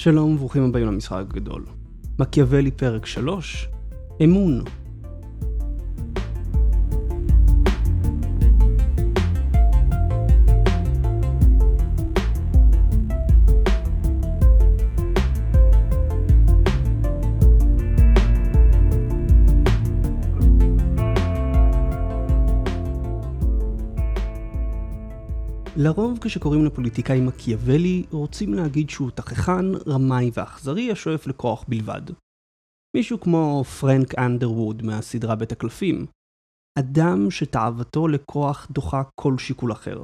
[0.00, 1.64] שלום וברוכים הבאים למשחק הגדול.
[2.18, 3.68] מקיאוולי פרק 3,
[4.24, 4.64] אמון.
[25.84, 32.02] לרוב כשקוראים לפוליטיקאי מקיאוולי, רוצים להגיד שהוא תככן, רמאי ואכזרי השואף לכוח בלבד.
[32.96, 36.06] מישהו כמו פרנק אנדרווד מהסדרה בית הקלפים.
[36.78, 40.02] אדם שתאוותו לכוח דוחה כל שיקול אחר.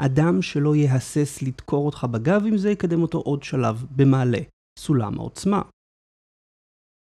[0.00, 4.40] אדם שלא יהסס לדקור אותך בגב אם זה יקדם אותו עוד שלב במעלה,
[4.78, 5.62] סולם העוצמה.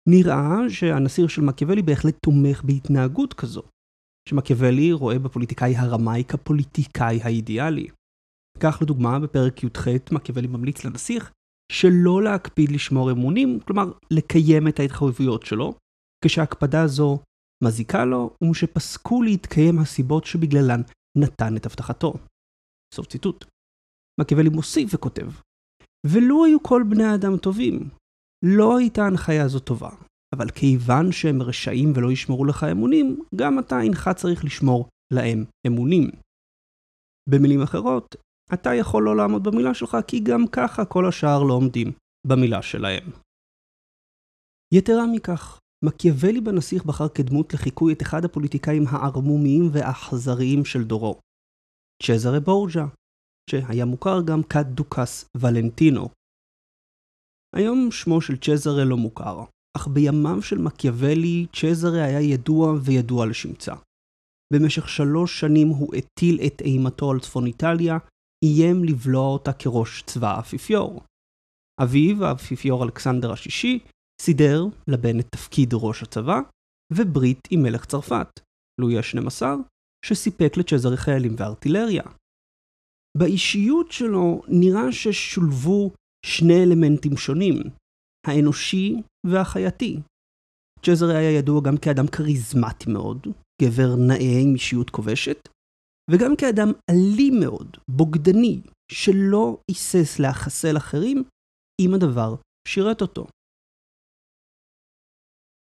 [0.09, 3.63] נראה שהנשיא של מקיאוולי בהחלט תומך בהתנהגות כזו.
[4.29, 7.87] שמקיאוולי רואה בפוליטיקאי הרמאי כפוליטיקאי האידיאלי.
[8.59, 11.31] כך לדוגמה בפרק י"ח מקיאוולי ממליץ לנסיך
[11.71, 15.73] שלא להקפיד לשמור אמונים, כלומר לקיים את ההתחייבויות שלו,
[16.25, 17.19] כשהקפדה זו
[17.63, 20.81] מזיקה לו ומשפסקו להתקיים הסיבות שבגללן
[21.17, 22.13] נתן את הבטחתו.
[22.93, 23.45] סוף ציטוט.
[24.21, 25.29] מקיאוולי מוסיף וכותב,
[26.05, 27.89] ולו היו כל בני האדם טובים,
[28.45, 29.89] לא הייתה הנחיה הזו טובה,
[30.35, 36.09] אבל כיוון שהם רשעים ולא ישמרו לך אמונים, גם אתה אינך צריך לשמור להם אמונים.
[37.29, 38.15] במילים אחרות,
[38.53, 41.91] אתה יכול לא לעמוד במילה שלך, כי גם ככה כל השאר לא עומדים
[42.27, 43.11] במילה שלהם.
[44.73, 51.19] יתרה מכך, מקיאוולי בנסיך בחר כדמות לחיקוי את אחד הפוליטיקאים הערמומיים והאכזריים של דורו,
[52.03, 52.85] צ'זרה בורג'ה,
[53.49, 56.09] שהיה מוכר גם כדוכס ולנטינו.
[57.55, 59.43] היום שמו של צ'זרה לא מוכר,
[59.77, 63.73] אך בימיו של מקיאוולי, צ'זרה היה ידוע וידוע לשמצה.
[64.53, 67.97] במשך שלוש שנים הוא הטיל את אימתו על צפון איטליה,
[68.43, 71.01] איים לבלוע אותה כראש צבא האפיפיור.
[71.83, 73.79] אביו, האפיפיור אלכסנדר השישי,
[74.21, 76.39] סידר לבן את תפקיד ראש הצבא,
[76.93, 78.27] וברית עם מלך צרפת,
[78.81, 79.41] לואי ה-12,
[80.05, 82.03] שסיפק לצ'זר חיילים וארטילריה.
[83.17, 85.91] באישיות שלו נראה ששולבו
[86.25, 87.55] שני אלמנטים שונים,
[88.27, 88.95] האנושי
[89.25, 89.99] והחייתי.
[90.85, 93.27] צ'זר היה ידוע גם כאדם כריזמטי מאוד,
[93.61, 95.49] גבר נאה עם אישיות כובשת,
[96.11, 98.61] וגם כאדם אלים מאוד, בוגדני,
[98.91, 101.23] שלא היסס להחסל אחרים
[101.81, 102.35] אם הדבר
[102.67, 103.27] שירת אותו.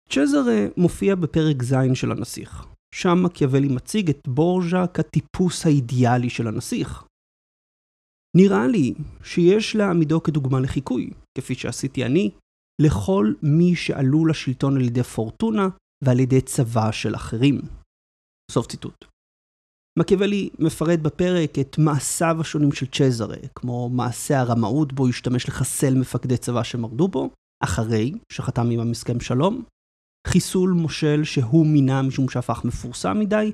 [0.09, 2.65] צ'זרה מופיע בפרק ז' של הנסיך,
[2.95, 7.03] שם מקיאוולי מציג את בורג'ה כטיפוס האידיאלי של הנסיך.
[8.37, 8.93] נראה לי
[9.23, 12.31] שיש להעמידו כדוגמה לחיקוי, כפי שעשיתי אני,
[12.81, 15.67] לכל מי שעלו לשלטון על ידי פורטונה
[16.03, 17.61] ועל ידי צבא של אחרים.
[18.51, 19.05] סוף ציטוט.
[19.99, 26.38] מקיאוולי מפרט בפרק את מעשיו השונים של צ'זרה, כמו מעשה הרמאות בו השתמש לחסל מפקדי
[26.38, 27.29] צבא שמרדו בו,
[27.63, 29.63] אחרי שחתם עמם הסכם שלום,
[30.27, 33.51] חיסול מושל שהוא מינה משום שהפך מפורסם מדי,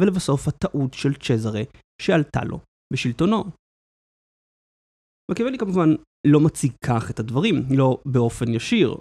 [0.00, 1.62] ולבסוף הטעות של צ'זרה
[2.02, 2.60] שעלתה לו
[2.92, 3.44] בשלטונו.
[5.30, 5.88] מקיאוולי כמובן
[6.26, 8.96] לא מציג כך את הדברים, לא באופן ישיר.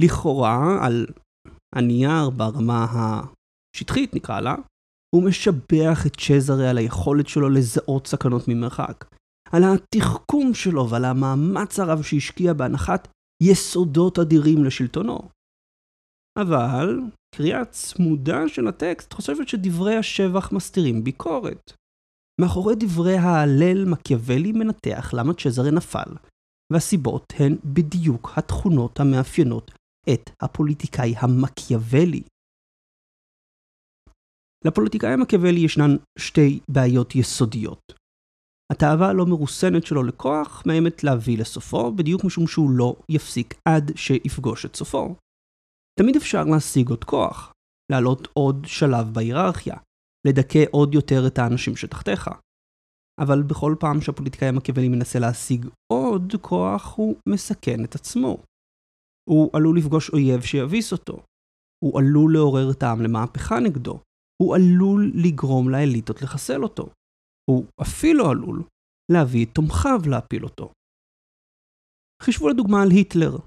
[0.00, 1.06] לכאורה, על
[1.74, 2.86] הנייר ברמה
[3.74, 4.54] השטחית נקרא לה,
[5.14, 9.04] הוא משבח את צ'זרה על היכולת שלו לזהות סכנות ממרחק,
[9.52, 13.08] על התחכום שלו ועל המאמץ הרב שהשקיע בהנחת
[13.42, 15.18] יסודות אדירים לשלטונו.
[16.38, 17.00] אבל
[17.34, 21.72] קריאה צמודה של הטקסט חושבת שדברי השבח מסתירים ביקורת.
[22.40, 26.16] מאחורי דברי ההלל מקיאוולי מנתח למה צ'זרה נפל,
[26.72, 29.70] והסיבות הן בדיוק התכונות המאפיינות
[30.12, 32.22] את הפוליטיקאי המקיאוולי.
[34.64, 37.92] לפוליטיקאי המקיאוולי ישנן שתי בעיות יסודיות.
[38.72, 44.66] התאווה הלא מרוסנת שלו לכוח מאיימת להביא לסופו, בדיוק משום שהוא לא יפסיק עד שיפגוש
[44.66, 45.14] את סופו.
[45.98, 47.52] תמיד אפשר להשיג עוד כוח,
[47.92, 49.76] לעלות עוד שלב בהיררכיה,
[50.26, 52.30] לדכא עוד יותר את האנשים שתחתיך.
[53.20, 58.36] אבל בכל פעם שהפוליטיקאי המקיאוולי מנסה להשיג עוד כוח, הוא מסכן את עצמו.
[59.30, 61.22] הוא עלול לפגוש אויב שיביס אותו.
[61.84, 64.00] הוא עלול לעורר העם למהפכה נגדו.
[64.42, 66.88] הוא עלול לגרום לאליטות לחסל אותו.
[67.50, 68.62] הוא אפילו עלול
[69.12, 70.72] להביא את תומכיו להפיל אותו.
[72.22, 73.38] חישבו לדוגמה על היטלר.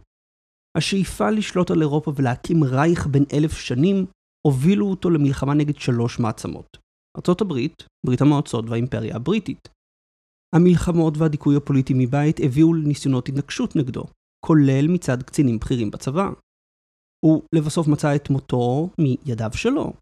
[0.78, 4.06] השאיפה לשלוט על אירופה ולהקים רייך בן אלף שנים
[4.48, 6.78] הובילו אותו למלחמה נגד שלוש מעצמות.
[7.18, 9.70] ארצות הברית, ברית המועצות והאימפריה הבריטית.
[10.56, 14.04] המלחמות והדיכוי הפוליטי מבית הביאו לניסיונות התנגשות נגדו,
[14.46, 16.30] כולל מצד קצינים בכירים בצבא.
[17.26, 19.94] הוא לבסוף מצא את מותו מידיו שלו.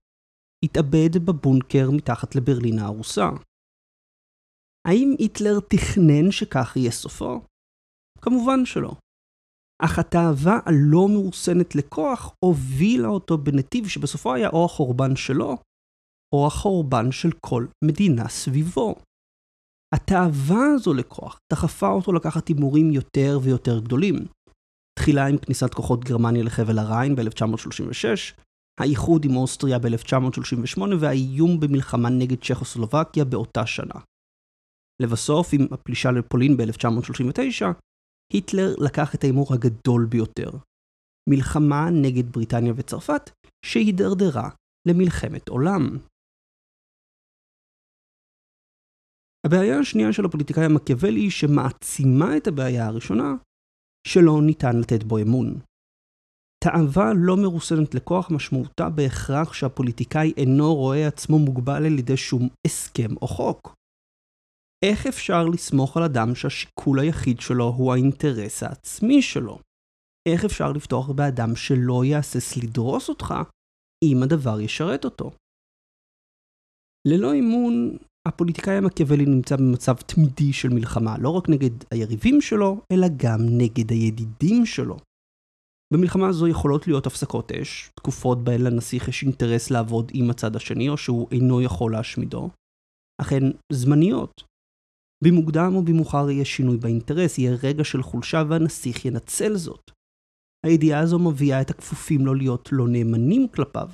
[0.66, 3.30] התאבד בבונקר מתחת לברלין הארוסה.
[4.88, 7.42] האם היטלר תכנן שכך יהיה סופו?
[8.22, 8.92] כמובן שלא.
[9.86, 15.58] אך התאווה הלא מרוסנת לכוח הובילה אותו בנתיב שבסופו היה או החורבן שלו,
[16.36, 18.96] או החורבן של כל מדינה סביבו.
[19.96, 24.16] התאווה הזו לכוח דחפה אותו לקחת הימורים יותר ויותר גדולים.
[25.00, 28.06] תחילה עם כניסת כוחות גרמניה לחבל הריין ב-1936,
[28.80, 34.00] האיחוד עם אוסטריה ב-1938 והאיום במלחמה נגד צ'כוסלובקיה באותה שנה.
[35.02, 37.66] לבסוף, עם הפלישה לפולין ב-1939,
[38.34, 40.50] היטלר לקח את ההימור הגדול ביותר.
[41.30, 43.30] מלחמה נגד בריטניה וצרפת,
[43.66, 44.50] שהידרדרה
[44.88, 45.98] למלחמת עולם.
[49.46, 53.34] הבעיה השנייה של הפוליטיקאי המקיאוולי שמעצימה את הבעיה הראשונה,
[54.08, 55.60] שלא ניתן לתת בו אמון.
[56.64, 63.18] תאווה לא מרוסנת לכוח משמעותה בהכרח שהפוליטיקאי אינו רואה עצמו מוגבל על ידי שום הסכם
[63.22, 63.81] או חוק.
[64.86, 69.60] איך אפשר לסמוך על אדם שהשיקול היחיד שלו הוא האינטרס העצמי שלו?
[70.30, 73.34] איך אפשר לפתוח באדם שלא יהסס לדרוס אותך
[74.04, 75.32] אם הדבר ישרת אותו?
[77.08, 77.98] ללא אימון,
[78.28, 83.92] הפוליטיקאי המקיאוולי נמצא במצב תמידי של מלחמה, לא רק נגד היריבים שלו, אלא גם נגד
[83.92, 84.98] הידידים שלו.
[85.94, 90.90] במלחמה הזו יכולות להיות הפסקות אש, תקופות בהן לנסיך יש אינטרס לעבוד עם הצד השני
[90.90, 92.50] או שהוא אינו יכול להשמידו,
[93.22, 94.51] אך הן זמניות.
[95.24, 99.92] במוקדם או במאוחר יהיה שינוי באינטרס, יהיה רגע של חולשה והנסיך ינצל זאת.
[100.66, 103.90] הידיעה הזו מביאה את הכפופים לו להיות לא נאמנים כלפיו.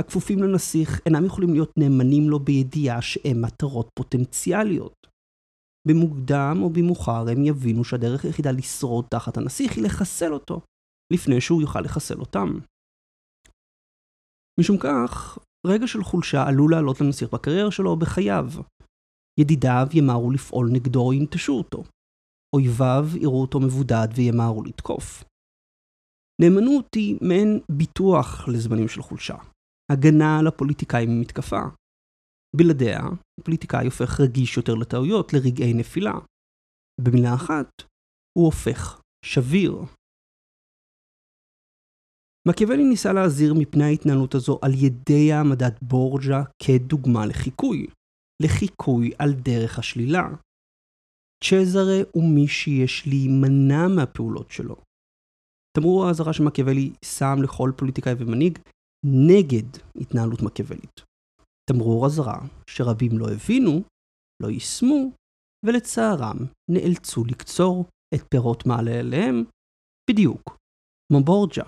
[0.00, 5.06] הכפופים לנסיך אינם יכולים להיות נאמנים לו בידיעה שהם מטרות פוטנציאליות.
[5.88, 10.60] במוקדם או במאוחר הם יבינו שהדרך היחידה לשרוד תחת הנסיך היא לחסל אותו,
[11.12, 12.58] לפני שהוא יוכל לחסל אותם.
[14.60, 18.50] משום כך, רגע של חולשה עלול לעלות לנסיך בקריירה שלו או בחייו.
[19.38, 21.84] ידידיו ימהרו לפעול נגדו או ינטשו אותו.
[22.56, 25.24] אויביו יראו אותו מבודד וימהרו לתקוף.
[26.40, 29.36] נאמנות היא מעין ביטוח לזמנים של חולשה.
[29.92, 31.60] הגנה על הפוליטיקאי ממתקפה.
[32.56, 33.00] בלעדיה,
[33.40, 36.14] הפוליטיקאי הופך רגיש יותר לטעויות, לרגעי נפילה.
[37.00, 37.68] במילה אחת,
[38.38, 39.72] הוא הופך שביר.
[42.48, 47.86] מקיאוולי ניסה להזהיר מפני ההתנהלות הזו על ידי העמדת בורג'ה כדוגמה לחיקוי.
[48.42, 50.22] לחיקוי על דרך השלילה.
[51.44, 54.76] צ'זרה הוא מי שיש להימנע מהפעולות שלו.
[55.76, 58.58] תמרור האזהרה שמקיאוולי שם לכל פוליטיקאי ומנהיג
[59.28, 59.68] נגד
[60.00, 61.00] התנהלות מקיאוולית.
[61.70, 62.40] תמרור אזהרה
[62.70, 63.82] שרבים לא הבינו,
[64.42, 65.10] לא יישמו,
[65.66, 66.36] ולצערם
[66.70, 67.84] נאלצו לקצור
[68.14, 69.02] את פירות מעלה
[70.10, 70.56] בדיוק
[71.12, 71.64] כמו בורג'ה.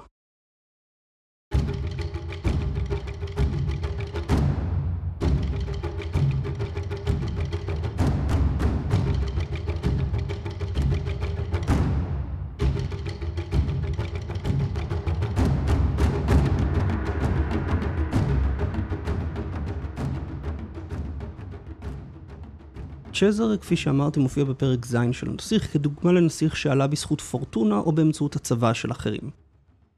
[23.21, 28.37] צ'זר, כפי שאמרתי, מופיע בפרק ז' של הנסיך כדוגמה לנסיך שעלה בזכות פורטונה או באמצעות
[28.37, 29.31] הצבא של אחרים.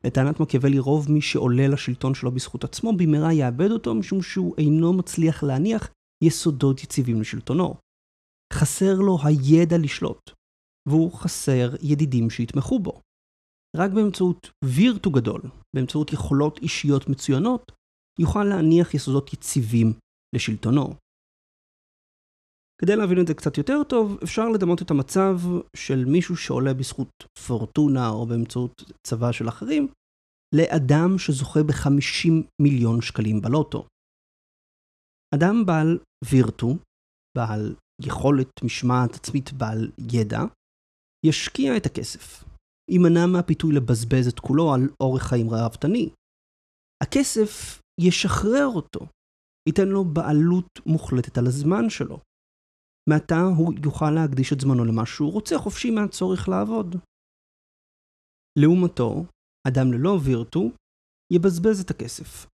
[0.05, 4.93] לטענת מקיאוולי רוב מי שעולה לשלטון שלו בזכות עצמו במהרה יאבד אותו משום שהוא אינו
[4.93, 5.91] מצליח להניח
[6.25, 7.75] יסודות יציבים לשלטונו.
[8.53, 10.31] חסר לו הידע לשלוט,
[10.89, 13.01] והוא חסר ידידים שיתמכו בו.
[13.77, 15.43] רק באמצעות וירטו גדול,
[15.77, 17.73] באמצעות יכולות אישיות מצוינות,
[18.19, 19.93] יוכל להניח יסודות יציבים
[20.35, 20.95] לשלטונו.
[22.85, 25.37] כדי להבין את זה קצת יותר טוב, אפשר לדמות את המצב
[25.77, 27.09] של מישהו שעולה בזכות
[27.47, 29.89] פורטונה או באמצעות צבא של אחרים,
[30.55, 33.87] לאדם שזוכה ב-50 מיליון שקלים בלוטו.
[35.35, 36.77] אדם בעל וירטו,
[37.37, 40.41] בעל יכולת משמעת עצמית, בעל ידע,
[41.27, 42.45] ישקיע את הכסף.
[42.91, 46.11] יימנע מהפיתוי לבזבז את כולו על אורך חיים ראוותני.
[47.03, 49.01] הכסף ישחרר אותו,
[49.69, 52.19] ייתן לו בעלות מוחלטת על הזמן שלו.
[53.11, 56.97] מעתה הוא יוכל להקדיש את זמנו למה שהוא רוצה, חופשי מהצורך לעבוד.
[58.59, 59.25] לעומתו,
[59.69, 60.71] אדם ללא וירטו
[61.33, 62.47] יבזבז את הכסף.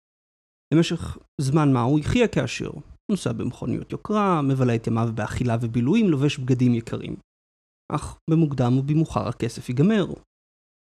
[0.74, 2.72] למשך זמן מה הוא יחיה כעשיר,
[3.10, 7.16] נוסע במכוניות יוקרה, מבלה את ימיו באכילה ובילויים, לובש בגדים יקרים.
[7.92, 10.06] אך במוקדם ובמאוחר הכסף ייגמר.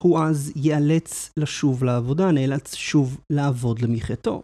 [0.03, 4.43] הוא אז ייאלץ לשוב לעבודה, נאלץ שוב לעבוד למחייתו.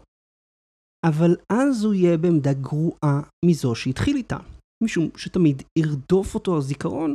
[1.07, 4.39] אבל אז הוא יהיה בעמדה גרועה מזו שהתחיל איתה.
[4.85, 7.15] משום שתמיד ירדוף אותו הזיכרון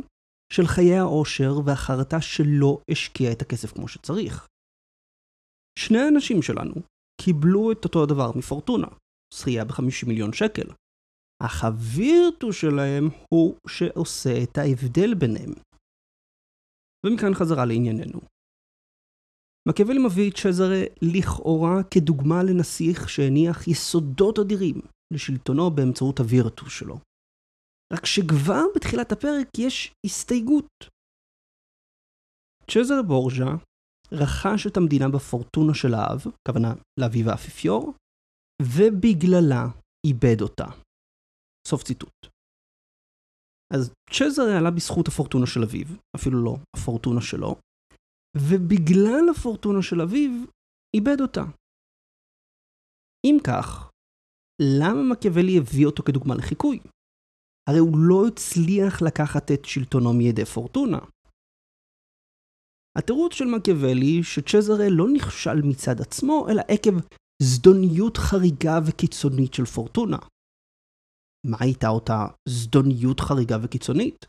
[0.52, 4.46] של חיי העושר והחרטה שלא השקיע את הכסף כמו שצריך.
[5.78, 6.74] שני האנשים שלנו
[7.20, 8.86] קיבלו את אותו הדבר מפורטונה,
[9.34, 10.68] זכייה ב-50 מיליון שקל.
[11.42, 13.04] אך הווירטו שלהם
[13.34, 15.52] הוא שעושה את ההבדל ביניהם.
[17.06, 18.20] ומכאן חזרה לענייננו.
[19.68, 24.80] מקיאוולי מביא את צ'זרה לכאורה כדוגמה לנסיך שהניח יסודות אדירים
[25.12, 26.98] לשלטונו באמצעות הווירטוס שלו.
[27.92, 30.70] רק שכבר בתחילת הפרק יש הסתייגות.
[32.70, 33.50] צ'זרה בורג'ה
[34.12, 37.94] רכש את המדינה בפורטונה של האב, הכוונה לאביו האפיפיור,
[38.62, 39.64] ובגללה
[40.06, 40.66] איבד אותה.
[41.68, 42.16] סוף ציטוט.
[43.74, 47.54] אז צ'זרה עלה בזכות הפורטונה של אביו, אפילו לא הפורטונה שלו,
[48.36, 50.30] ובגלל הפורטונה של אביו,
[50.96, 51.42] איבד אותה.
[53.26, 53.90] אם כך,
[54.80, 56.80] למה מקיאוולי הביא אותו כדוגמה לחיקוי?
[57.68, 60.98] הרי הוא לא הצליח לקחת את שלטונו מידי פורטונה.
[62.98, 66.94] התירוץ של מקיאוולי שצ'זרה לא נכשל מצד עצמו, אלא עקב
[67.42, 70.18] זדוניות חריגה וקיצונית של פורטונה.
[71.46, 74.26] מה הייתה אותה זדוניות חריגה וקיצונית?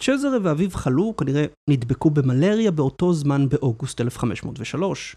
[0.00, 5.16] צ'זרה ואביו חלו, כנראה נדבקו במלריה באותו זמן באוגוסט 1503.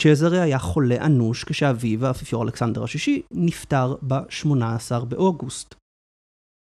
[0.00, 5.81] צ'זרה היה חולה אנוש כשאביו, האפיפיור אלכסנדר השישי, נפטר ב-18 באוגוסט.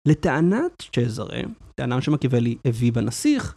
[0.09, 1.41] לטענת צ'זרה,
[1.75, 3.57] טענה שמקיאוולי הביא בנסיך,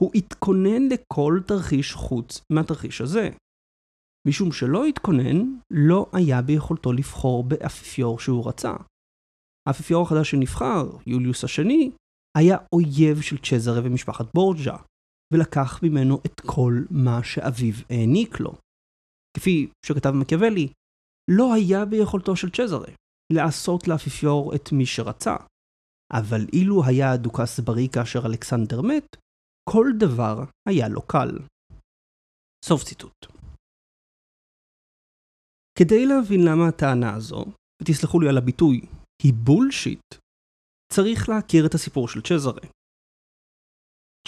[0.00, 3.30] הוא התכונן לכל תרחיש חוץ מהתרחיש הזה.
[4.28, 8.72] משום שלא התכונן, לא היה ביכולתו לבחור באפיפיור שהוא רצה.
[9.68, 11.90] האפיפיור החדש שנבחר, יוליוס השני,
[12.38, 14.76] היה אויב של צ'זרה ומשפחת בורג'ה,
[15.32, 18.54] ולקח ממנו את כל מה שאביו העניק לו.
[19.36, 20.68] כפי שכתב מקיאוולי,
[21.30, 22.88] לא היה ביכולתו של צ'זרה
[23.32, 25.36] לעשות לאפיפיור את מי שרצה,
[26.12, 29.16] אבל אילו היה הדוכס בריא כאשר אלכסנדר מת,
[29.70, 31.38] כל דבר היה לו קל.
[32.64, 33.26] סוף ציטוט.
[35.78, 37.44] כדי להבין למה הטענה הזו,
[37.82, 38.80] ותסלחו לי על הביטוי,
[39.22, 40.14] היא בולשיט,
[40.92, 42.68] צריך להכיר את הסיפור של צ'זרה.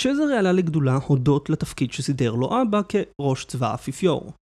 [0.01, 4.33] צ'זרה עלה לגדולה הודות לתפקיד שסידר לו אבא כראש צבא האפיפיור.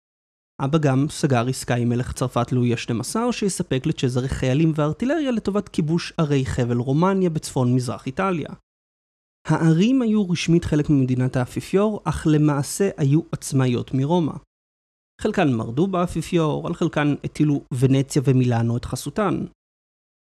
[0.61, 6.13] אבא גם סגר עסקה עם מלך צרפת לואי ה-12 שיספק לצ'זרה חיילים וארטילריה לטובת כיבוש
[6.17, 8.49] ערי חבל רומניה בצפון מזרח איטליה.
[9.47, 14.33] הערים היו רשמית חלק ממדינת האפיפיור, אך למעשה היו עצמאיות מרומא.
[15.21, 19.45] חלקן מרדו באפיפיור, על חלקן הטילו ונציה ומילאנו את חסותן.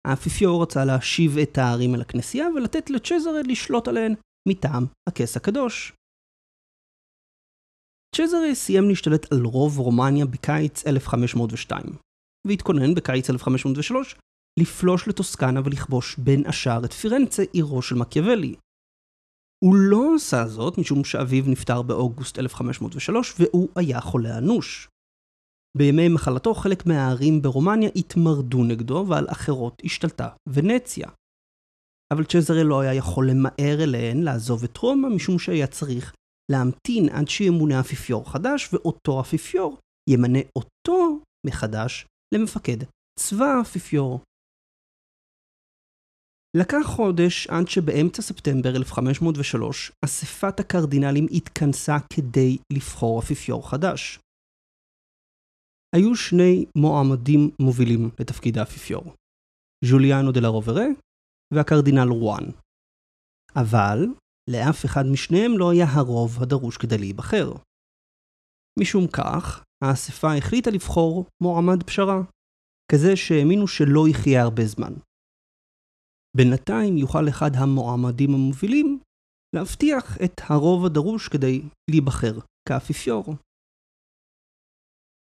[0.08, 4.16] האפיפיור רצה להשיב את הערים אל הכנסייה ולתת לצ'זרה לשלוט עליהן
[4.48, 5.94] מטעם הכס הקדוש.
[8.16, 11.84] צ'זרה סיים להשתלט על רוב רומניה בקיץ 1502,
[12.48, 14.16] והתכונן בקיץ 1503
[14.60, 18.56] לפלוש לטוסקנה ולכבוש בין השאר את פירנצה, עירו של מקיאוולי.
[19.64, 24.88] הוא לא עשה זאת משום שאביו נפטר באוגוסט 1503 והוא היה חולה אנוש.
[25.78, 31.10] בימי מחלתו חלק מהערים ברומניה התמרדו נגדו ועל אחרות השתלטה ונציה.
[32.14, 36.14] אבל צ'זרה לא היה יכול למהר אליהן לעזוב את רומא משום שהיה צריך
[36.52, 39.78] להמתין עד שימונה אפיפיור חדש ואותו אפיפיור
[40.10, 42.78] ימנה אותו מחדש למפקד
[43.20, 44.20] צבא האפיפיור.
[46.58, 54.20] לקח חודש עד שבאמצע ספטמבר 1503 אספת הקרדינלים התכנסה כדי לבחור אפיפיור חדש.
[55.96, 59.04] היו שני מועמדים מובילים לתפקיד האפיפיור,
[59.86, 60.50] ז'וליאנו דה לה
[61.54, 62.44] והקרדינל רואן.
[63.56, 64.00] אבל
[64.52, 67.48] לאף אחד משניהם לא היה הרוב הדרוש כדי להיבחר.
[68.80, 72.22] משום כך, האספה החליטה לבחור מועמד פשרה,
[72.92, 74.94] כזה שהאמינו שלא יחיה הרבה זמן.
[76.38, 79.00] בינתיים יוכל אחד המועמדים המובילים
[79.56, 82.40] להבטיח את הרוב הדרוש כדי להיבחר
[82.70, 83.36] כאפיפיור.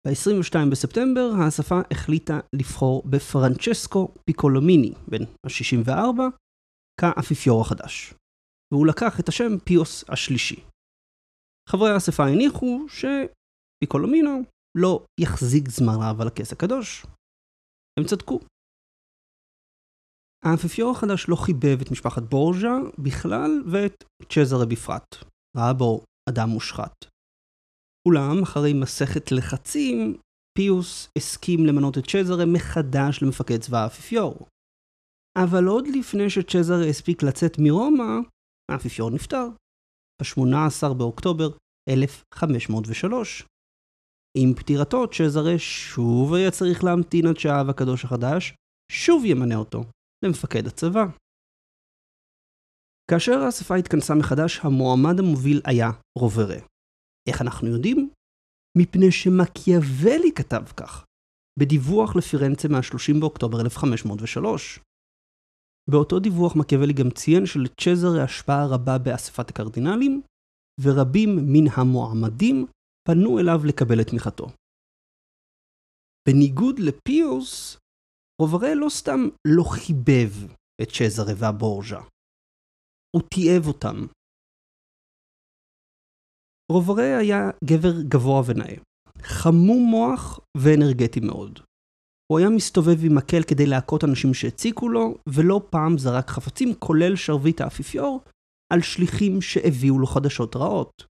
[0.06, 6.20] ב-22 בספטמבר האספה החליטה לבחור בפרנצ'סקו פיקולומיני, בן ה-64,
[7.00, 8.14] כאפיפיור החדש.
[8.72, 10.60] והוא לקח את השם פיוס השלישי.
[11.68, 14.42] חברי האספה הניחו שפיקולומינו
[14.78, 17.06] לא יחזיק זמן רב על הכס הקדוש.
[17.98, 18.40] הם צדקו.
[20.44, 25.14] האפיפיור החדש לא חיבב את משפחת בורג'ה בכלל ואת צ'זרה בפרט.
[25.56, 26.94] ראה בו אדם מושחת.
[28.08, 30.16] אולם, אחרי מסכת לחצים,
[30.58, 34.46] פיוס הסכים למנות את צ'זרה מחדש למפקד צבא האפיפיור.
[35.38, 38.12] אבל עוד לפני שצ'זרה הספיק לצאת מרומא,
[38.70, 39.46] האפיפיור נפטר.
[40.22, 41.48] ב-18 באוקטובר
[41.88, 43.46] 1503.
[44.38, 48.54] עם פטירתו, צ'זרה שוב היה צריך להמתין עד שהאב הקדוש החדש
[48.92, 49.80] שוב ימנה אותו
[50.24, 51.04] למפקד הצבא.
[53.10, 56.58] כאשר האספה התכנסה מחדש, המועמד המוביל היה רוברה.
[57.28, 58.10] איך אנחנו יודעים?
[58.78, 61.04] מפני שמקיאוולי כתב כך,
[61.58, 64.80] בדיווח לפירנצה מה-30 באוקטובר 1503.
[65.90, 70.22] באותו דיווח מקיאוולי גם ציין שלצ'זרה השפעה רבה באספת הקרדינלים,
[70.82, 72.66] ורבים מן המועמדים
[73.08, 74.46] פנו אליו לקבל את תמיכתו.
[76.28, 77.76] בניגוד לפיוס,
[78.40, 79.20] רוברה לא סתם
[79.56, 80.32] לא חיבב
[80.82, 82.00] את צ'זרה והבורג'ה,
[83.16, 83.96] הוא תיעב אותם.
[86.72, 88.76] רוברה היה גבר גבוה ונאה,
[89.22, 91.58] חמום מוח ואנרגטי מאוד.
[92.32, 97.16] הוא היה מסתובב עם מקל כדי להכות אנשים שהציקו לו, ולא פעם זרק חפצים, כולל
[97.16, 98.20] שרביט האפיפיור,
[98.72, 101.04] על שליחים שהביאו לו חדשות רעות.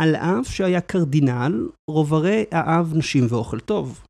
[0.00, 4.04] על אף שהיה קרדינל, רוברה אהב נשים ואוכל טוב.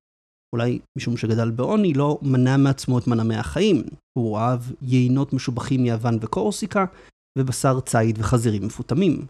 [0.54, 3.82] אולי משום שגדל בעוני, לא מנע מעצמו את מנעמי החיים.
[4.18, 6.84] הוא אהב יינות משובחים מיוון וקורסיקה,
[7.38, 9.26] ובשר ציד וחזירים מפותמים.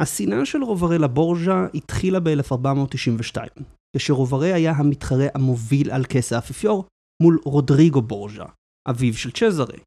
[0.00, 3.62] השנאה של רוברה לבורג'ה התחילה ב-1492,
[3.96, 6.84] כשרוברה היה המתחרה המוביל על כס האפיפיור
[7.22, 8.46] מול רודריגו בורג'ה,
[8.88, 9.78] אביו של צ'זרה.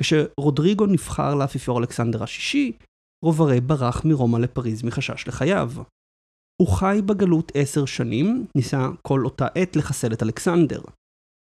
[0.00, 2.72] כשרודריגו נבחר לאפיפיור אלכסנדר השישי,
[3.24, 5.70] רוברה ברח מרומא לפריז מחשש לחייו.
[6.62, 10.82] הוא חי בגלות עשר שנים, ניסה כל אותה עת לחסל את אלכסנדר.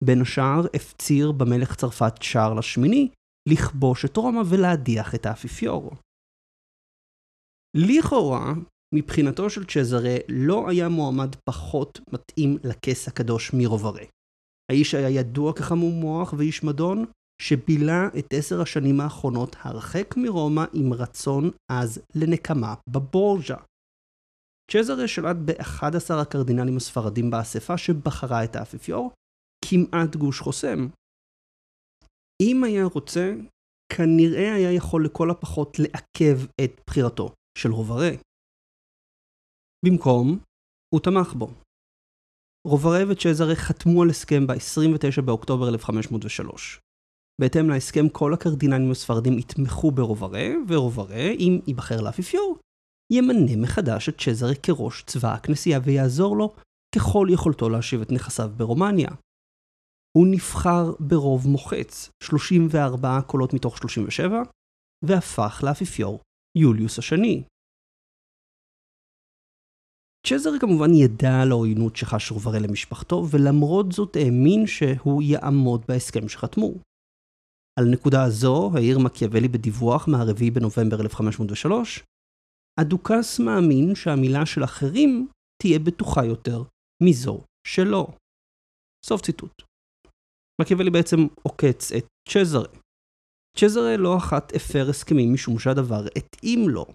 [0.03, 3.09] בין השאר הפציר במלך צרפת שרל השמיני
[3.49, 5.91] לכבוש את רומא ולהדיח את האפיפיור.
[7.77, 8.53] לכאורה,
[8.95, 14.03] מבחינתו של צ'זרה לא היה מועמד פחות מתאים לכס הקדוש מרוברה.
[14.71, 17.05] האיש היה ידוע כחמום מוח ואיש מדון,
[17.41, 23.57] שבילה את עשר השנים האחרונות הרחק מרומא עם רצון עז לנקמה בבורג'ה.
[24.71, 29.11] צ'זרה שלט ב-11 הקרדינלים הספרדים באספה שבחרה את האפיפיור,
[29.65, 30.87] כמעט גוש חוסם.
[32.41, 33.33] אם היה רוצה,
[33.93, 38.09] כנראה היה יכול לכל הפחות לעכב את בחירתו של רוברה.
[39.85, 40.39] במקום,
[40.93, 41.47] הוא תמך בו.
[42.67, 46.79] רוברה וצ'זרה חתמו על הסכם ב-29 באוקטובר 1503.
[47.41, 52.57] בהתאם להסכם כל הקרדינלים הספרדים יתמכו ברוברה, ורוברה, אם ייבחר לאפיפיור,
[53.13, 56.55] ימנה מחדש את צ'זרה כראש צבא הכנסייה ויעזור לו
[56.95, 59.09] ככל יכולתו להשיב את נכסיו ברומניה.
[60.17, 64.41] הוא נבחר ברוב מוחץ, 34 קולות מתוך 37,
[65.05, 66.19] והפך לאפיפיור
[66.57, 67.43] יוליוס השני.
[70.27, 76.73] צ'זר כמובן ידע על העוינות שחש רוברה למשפחתו, ולמרות זאת האמין שהוא יעמוד בהסכם שחתמו.
[77.79, 82.03] על נקודה הזו העיר מקיאוולי בדיווח מה-4 בנובמבר 1503,
[82.79, 85.27] הדוכס מאמין שהמילה של אחרים
[85.61, 86.63] תהיה בטוחה יותר
[87.03, 88.07] מזו שלו.
[89.05, 89.61] סוף ציטוט.
[90.61, 92.69] מקיאוולי בעצם עוקץ את צ'זרה.
[93.57, 96.85] צ'זרה לא אחת הפר הסכמים משום שהדבר התאים לו.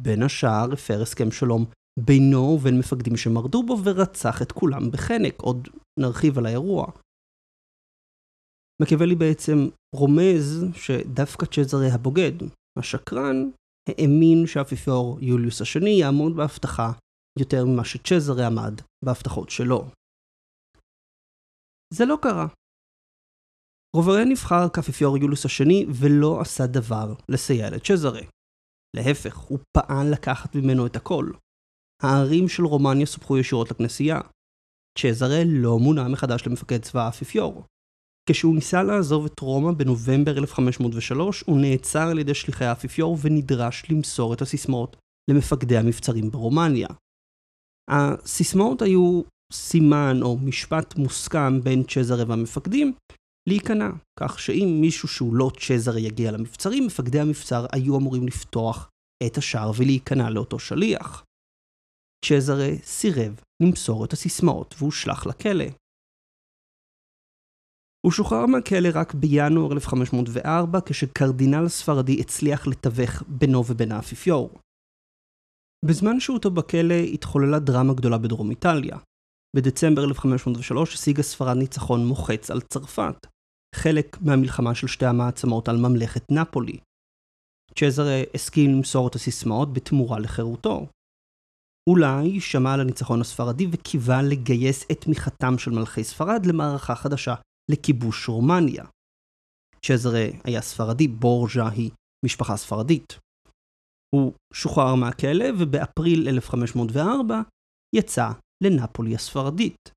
[0.00, 1.64] בין השאר הפר הסכם שלום
[2.04, 5.68] בינו ובין מפקדים שמרדו בו ורצח את כולם בחנק, עוד
[6.00, 6.86] נרחיב על האירוע.
[8.82, 9.58] מקיאוולי בעצם
[9.94, 12.32] רומז שדווקא צ'זרה הבוגד,
[12.78, 13.36] השקרן,
[13.88, 16.92] האמין שהאפיפיור יוליוס השני יעמוד בהבטחה
[17.38, 19.84] יותר ממה שצ'זרה עמד בהבטחות שלו.
[21.94, 22.46] זה לא קרה.
[23.96, 28.20] רוברה נבחר כאפיפיור יוליוס השני ולא עשה דבר לסייע לצ'זרה.
[28.96, 31.30] להפך, הוא פעל לקחת ממנו את הכל.
[32.02, 34.20] הערים של רומניה סופחו ישירות לכנסייה.
[34.98, 37.64] צ'זרה לא מונה מחדש למפקד צבא האפיפיור.
[38.28, 44.34] כשהוא ניסה לעזוב את רומא בנובמבר 1503, הוא נעצר על ידי שליחי האפיפיור ונדרש למסור
[44.34, 44.96] את הסיסמאות
[45.30, 46.88] למפקדי המבצרים ברומניה.
[47.90, 52.92] הסיסמאות היו סימן או משפט מוסכם בין צ'זרה והמפקדים
[53.48, 58.88] להיכנע, כך שאם מישהו שהוא לא צ'זרה יגיע למבצרים, מפקדי המבצר היו אמורים לפתוח
[59.26, 61.24] את השער ולהיכנע לאותו שליח.
[62.24, 65.64] צ'זרה סירב למסור את הסיסמאות והושלך לכלא.
[68.06, 74.50] הוא שוחרר מהכלא רק בינואר 1504, כשקרדינל ספרדי הצליח לתווך בינו ובין האפיפיור.
[75.84, 78.98] בזמן שהותו בכלא התחוללה דרמה גדולה בדרום איטליה.
[79.56, 83.26] בדצמבר 1503 השיגה ספרד ניצחון מוחץ על צרפת,
[83.74, 86.78] חלק מהמלחמה של שתי המעצמות על ממלכת נפולי.
[87.74, 90.86] צ'זרה הסכים למסור את הסיסמאות בתמורה לחירותו.
[91.88, 97.34] אולי שמע על הניצחון הספרדי וקיווה לגייס את תמיכתם של מלכי ספרד למערכה חדשה
[97.70, 98.84] לכיבוש רומניה.
[99.86, 101.90] צ'זרה היה ספרדי, בורג'ה היא
[102.24, 103.18] משפחה ספרדית.
[104.14, 107.40] הוא שוחרר מהכלא ובאפריל 1504
[107.96, 108.28] יצא
[108.64, 109.90] לנפולי הספרדית.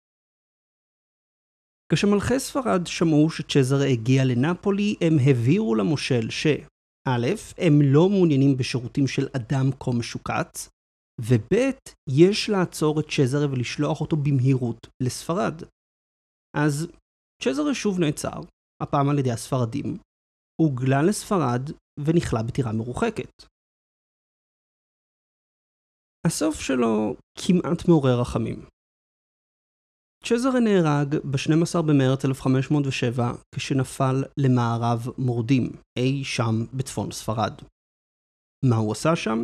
[1.94, 9.28] כשמלכי ספרד שמעו שצ'זרה הגיע לנפולי, הם הבהירו למושל שא', הם לא מעוניינים בשירותים של
[9.36, 10.70] אדם כה משוקץ,
[11.20, 11.56] וב',
[12.10, 15.62] יש לעצור את צ'זרה ולשלוח אותו במהירות לספרד.
[16.58, 16.88] אז
[17.44, 18.40] צ'זרה שוב נעצר,
[18.84, 19.98] הפעם על ידי הספרדים.
[20.62, 21.62] הוגלה לספרד
[22.06, 23.32] ונכלא בטירה מרוחקת.
[26.28, 28.66] הסוף שלו כמעט מעורר רחמים.
[30.24, 33.24] צ'זרה נהרג ב-12 במרץ 1507
[33.56, 35.64] כשנפל למערב מורדים,
[36.00, 37.54] אי שם בצפון ספרד.
[38.66, 39.40] מה הוא עשה שם?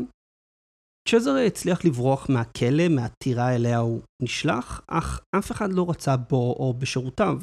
[1.10, 6.74] צ'זרה הצליח לברוח מהכלא, מהטירה אליה הוא נשלח, אך אף אחד לא רצה בו או
[6.80, 7.41] בשירותיו.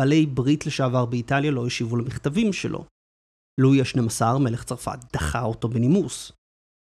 [0.00, 2.84] בעלי ברית לשעבר באיטליה לא השיבו למכתבים שלו.
[3.60, 6.32] לואי ה-12, מלך צרפת, דחה אותו בנימוס.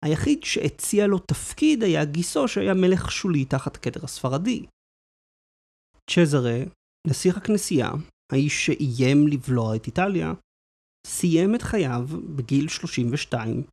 [0.05, 4.65] היחיד שהציע לו תפקיד היה גיסו שהיה מלך שולי תחת הכתר הספרדי.
[6.09, 6.59] צ'זרה,
[7.07, 7.91] נסיך הכנסייה,
[8.31, 10.33] האיש שאיים לבלוע את איטליה,
[11.07, 13.63] סיים את חייו בגיל 32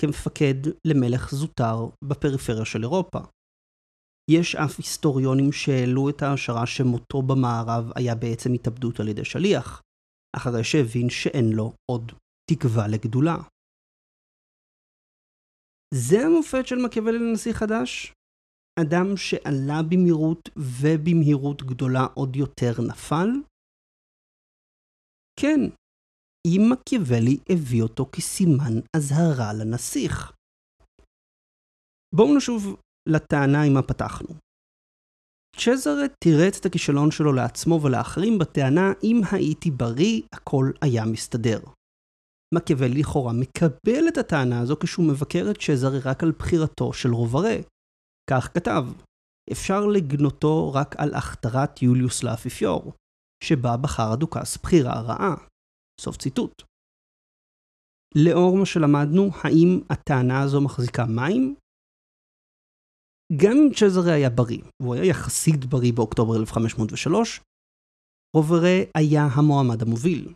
[0.00, 3.18] כמפקד למלך זוטר בפריפריה של אירופה.
[4.30, 9.82] יש אף היסטוריונים שהעלו את ההשערה שמותו במערב היה בעצם התאבדות על ידי שליח,
[10.36, 12.12] אחרי שהבין שאין לו עוד
[12.50, 13.36] תקווה לגדולה.
[15.94, 18.12] זה המופת של מקיאוולי לנשיא חדש?
[18.80, 23.28] אדם שעלה במהירות ובמהירות גדולה עוד יותר נפל?
[25.40, 25.60] כן,
[26.46, 30.32] אם מקיאוולי הביא אותו כסימן אזהרה לנסיך.
[32.14, 32.76] בואו נשוב
[33.08, 34.28] לטענה עם מה פתחנו.
[35.56, 41.60] צ'זרה תירץ את הכישלון שלו לעצמו ולאחרים בטענה אם הייתי בריא, הכל היה מסתדר.
[42.54, 47.56] מקיאוולי לכאורה מקבל את הטענה הזו כשהוא מבקר את צ'זרה רק על בחירתו של רוברה.
[48.30, 48.84] כך כתב,
[49.52, 52.92] אפשר לגנותו רק על הכתרת יוליוס לאפיפיור,
[53.44, 55.34] שבה בחר הדוכס בחירה רעה.
[56.00, 56.62] סוף ציטוט.
[58.14, 61.54] לאור מה שלמדנו, האם הטענה הזו מחזיקה מים?
[63.36, 67.40] גם אם צ'זרה היה בריא, והוא היה יחסית בריא באוקטובר 1503,
[68.36, 70.34] רוברה היה המועמד המוביל.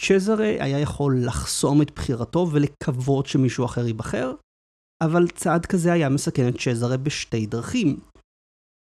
[0.00, 4.34] צ'זרה היה יכול לחסום את בחירתו ולקוות שמישהו אחר ייבחר,
[5.02, 8.00] אבל צעד כזה היה מסכן את צ'זרה בשתי דרכים.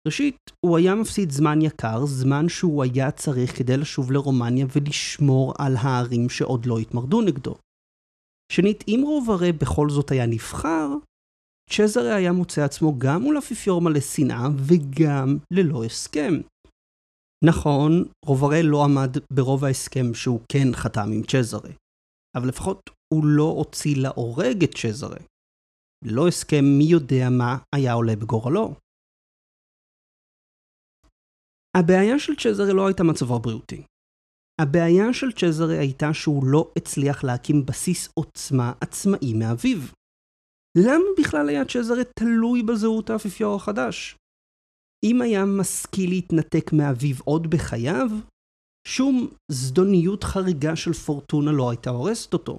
[0.06, 5.76] ראשית, הוא היה מפסיד זמן יקר, זמן שהוא היה צריך כדי לשוב לרומניה ולשמור על
[5.76, 7.54] הערים שעוד לא התמרדו נגדו.
[8.52, 10.88] שנית, אם רוברה בכל זאת היה נבחר,
[11.70, 16.34] צ'זרה היה מוצא עצמו גם מול אפיפיור מלא שנאה וגם ללא הסכם.
[17.44, 21.70] נכון, רוברה לא עמד ברוב ההסכם שהוא כן חתם עם צ'זרה,
[22.36, 25.18] אבל לפחות הוא לא הוציא להורג את צ'זרה.
[26.04, 28.74] ללא הסכם מי יודע מה היה עולה בגורלו.
[31.76, 33.82] הבעיה של צ'זרה לא הייתה מצבו הבריאותי.
[34.60, 39.78] הבעיה של צ'זרה הייתה שהוא לא הצליח להקים בסיס עוצמה עצמאי מאביו.
[40.78, 44.16] למה בכלל היה צ'זרה תלוי בזהות האפיפיור החדש?
[45.04, 48.08] אם היה משכיל להתנתק מאביו עוד בחייו,
[48.86, 52.58] שום זדוניות חריגה של פורטונה לא הייתה הורסת אותו.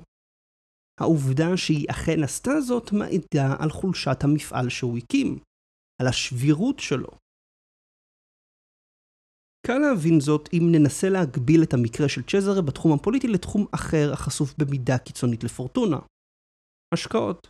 [0.99, 5.39] העובדה שהיא אכן עשתה זאת מעידה על חולשת המפעל שהוא הקים,
[6.01, 7.09] על השבירות שלו.
[9.67, 14.53] קל להבין זאת אם ננסה להגביל את המקרה של צ'זרה בתחום הפוליטי לתחום אחר החשוף
[14.57, 15.99] במידה קיצונית לפורטונה.
[16.93, 17.47] השקעות.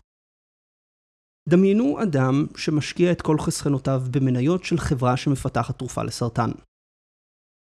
[1.49, 6.49] דמיינו אדם שמשקיע את כל חסכנותיו במניות של חברה שמפתחת תרופה לסרטן.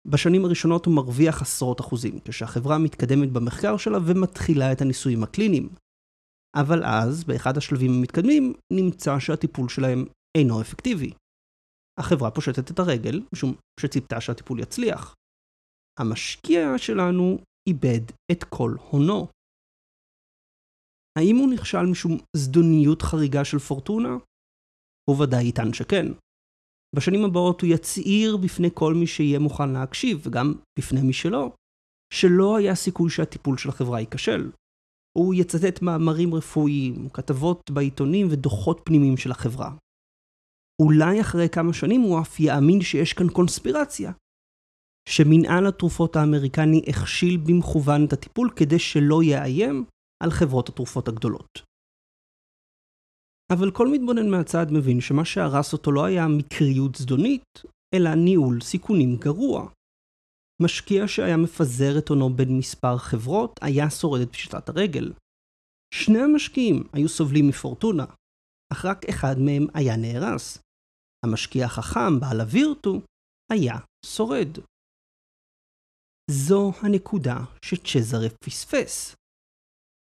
[0.08, 5.70] בשנים הראשונות הוא מרוויח עשרות אחוזים, כשהחברה מתקדמת במחקר שלה ומתחילה את הניסויים הקליניים.
[6.56, 10.06] אבל אז, באחד השלבים המתקדמים, נמצא שהטיפול שלהם
[10.38, 11.12] אינו אפקטיבי.
[12.00, 15.16] החברה פושטת את הרגל, משום שציפתה שהטיפול יצליח.
[16.00, 19.28] המשקיע שלנו איבד את כל הונו.
[21.20, 24.18] האם הוא נכשל משום זדוניות חריגה של פורטונה?
[25.10, 26.06] הוא ודאי יטען שכן.
[26.96, 31.52] בשנים הבאות הוא יצהיר בפני כל מי שיהיה מוכן להקשיב, וגם בפני מי שלא,
[32.14, 34.52] שלא היה סיכוי שהטיפול של החברה ייכשל.
[35.18, 39.76] הוא יצטט מאמרים רפואיים, כתבות בעיתונים ודוחות פנימיים של החברה.
[40.80, 44.12] אולי אחרי כמה שנים הוא אף יאמין שיש כאן קונספירציה.
[45.10, 49.86] שמנהל התרופות האמריקני הכשיל במכוון את הטיפול כדי שלא יאיים
[50.24, 51.70] על חברות התרופות הגדולות.
[53.54, 57.64] אבל כל מתבונן מהצד מבין שמה שהרס אותו לא היה מקריות זדונית,
[57.96, 59.70] אלא ניהול סיכונים גרוע.
[60.62, 65.14] משקיע שהיה מפזר את הונו בין מספר חברות היה שורד את פשיטת הרגל.
[65.94, 68.06] שני המשקיעים היו סובלים מפורטונה,
[68.74, 70.58] אך רק אחד מהם היה נהרס.
[71.26, 73.02] המשקיע החכם, בעל הווירטו,
[73.52, 74.58] היה שורד.
[76.32, 79.16] זו הנקודה שצ'זרה פספס.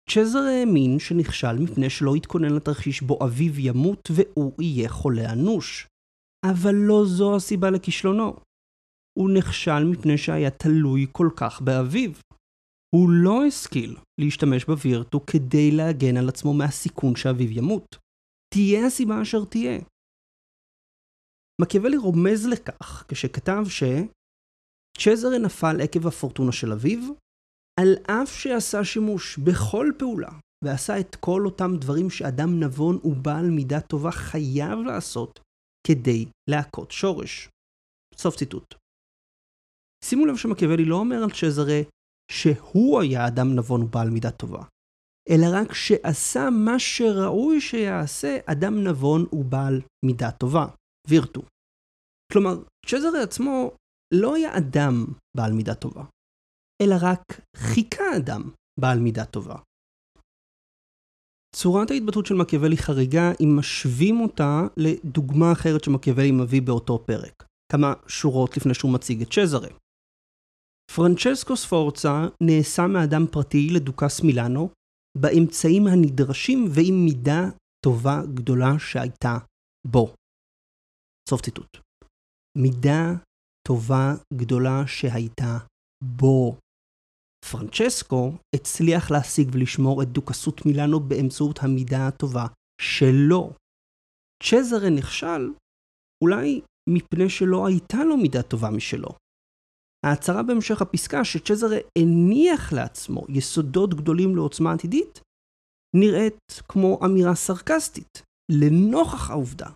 [0.09, 5.87] צ'זרה האמין שנכשל מפני שלא התכונן לתרחיש בו אביו ימות והוא יהיה חולה אנוש.
[6.45, 8.35] אבל לא זו הסיבה לכישלונו.
[9.19, 12.11] הוא נכשל מפני שהיה תלוי כל כך באביו.
[12.95, 17.95] הוא לא השכיל להשתמש בווירטו כדי להגן על עצמו מהסיכון שאביו ימות.
[18.53, 19.79] תהיה הסיבה אשר תהיה.
[21.61, 27.13] מקיאוולי רומז לכך כשכתב שצ'זרה נפל עקב הפורטונה של אביו,
[27.79, 30.29] על אף שעשה שימוש בכל פעולה
[30.63, 35.39] ועשה את כל אותם דברים שאדם נבון ובעל מידה טובה חייב לעשות
[35.87, 37.49] כדי להכות שורש.
[38.15, 38.75] סוף ציטוט.
[40.03, 41.81] שימו לב שמקיאוולי לא אומר על צ'זרה
[42.31, 44.63] שהוא היה אדם נבון ובעל מידה טובה,
[45.29, 50.65] אלא רק שעשה מה שראוי שיעשה אדם נבון ובעל מידה טובה,
[51.07, 51.41] וירטו.
[52.31, 53.71] כלומר, צ'זרה עצמו
[54.13, 55.05] לא היה אדם
[55.37, 56.03] בעל מידה טובה,
[56.81, 58.41] אלא רק חיכה אדם
[58.79, 59.55] בעל מידה טובה.
[61.55, 67.93] צורת ההתבטאות של מקיאוולי חריגה אם משווים אותה לדוגמה אחרת שמקיאוולי מביא באותו פרק, כמה
[68.07, 69.69] שורות לפני שהוא מציג את צ'זרה.
[70.95, 74.69] פרנצ'סקו ספורצה נעשה מאדם פרטי לדוכס מילאנו
[75.17, 77.49] באמצעים הנדרשים ועם מידה
[77.85, 79.37] טובה גדולה שהייתה
[79.87, 80.13] בו.
[81.29, 81.77] סוף ציטוט.
[82.57, 83.03] מידה
[83.67, 85.57] טובה גדולה שהייתה
[86.03, 86.57] בו.
[87.51, 92.45] פרנצ'סקו הצליח להשיג ולשמור את דוכסות מילאנו באמצעות המידה הטובה
[92.81, 93.53] שלו.
[94.43, 95.53] צ'זרה נכשל
[96.23, 99.09] אולי מפני שלא הייתה לו מידה טובה משלו.
[100.05, 105.19] ההצהרה בהמשך הפסקה שצ'זרה הניח לעצמו יסודות גדולים לעוצמה עתידית,
[105.95, 109.69] נראית כמו אמירה סרקסטית, לנוכח העובדה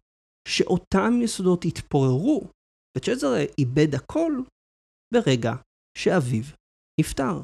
[0.47, 2.47] שאותם יסודות התפוררו,
[2.97, 4.31] וצ'זרה איבד הכל
[5.13, 5.53] ברגע
[5.97, 6.43] שאביו
[6.99, 7.41] נפטר.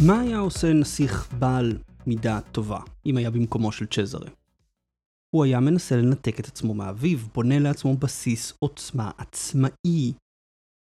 [0.00, 4.30] מה היה עושה נסיך בעל מידה טובה, אם היה במקומו של צ'זרה?
[5.34, 10.12] הוא היה מנסה לנתק את עצמו מאביו, בונה לעצמו בסיס עוצמה עצמאי.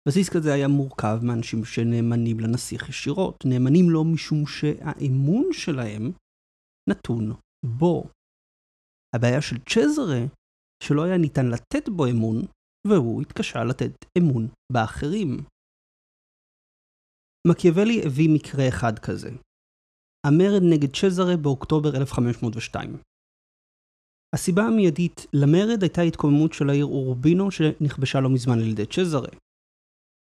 [0.08, 6.12] בסיס כזה היה מורכב מאנשים שנאמנים לנסיך ישירות, נאמנים לו משום שהאמון שלהם
[6.90, 7.32] נתון
[7.78, 8.04] בו.
[9.14, 10.24] הבעיה של צ'זרה,
[10.82, 12.36] שלא היה ניתן לתת בו אמון,
[12.86, 15.44] והוא התקשה לתת אמון באחרים.
[17.48, 19.30] מקיאוולי הביא מקרה אחד כזה.
[20.26, 22.96] המרד נגד צ'זרה באוקטובר 1502.
[24.34, 29.28] הסיבה המיידית למרד הייתה התקוממות של העיר אורבינו שנכבשה לא מזמן על ידי צ'זרה.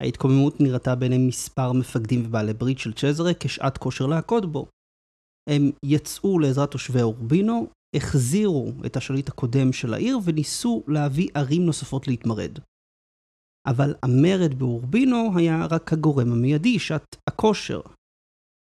[0.04, 4.68] ההתקוממות נראתה בעיני מספר מפקדים ובעלי ברית של צ'זרה כשעת כושר להכות בו.
[5.50, 12.08] הם יצאו לעזרת תושבי אורבינו, החזירו את השליט הקודם של העיר וניסו להביא ערים נוספות
[12.08, 12.60] להתמרד.
[13.68, 17.82] אבל המרד באורבינו היה רק הגורם המיידי, שעת הכושר.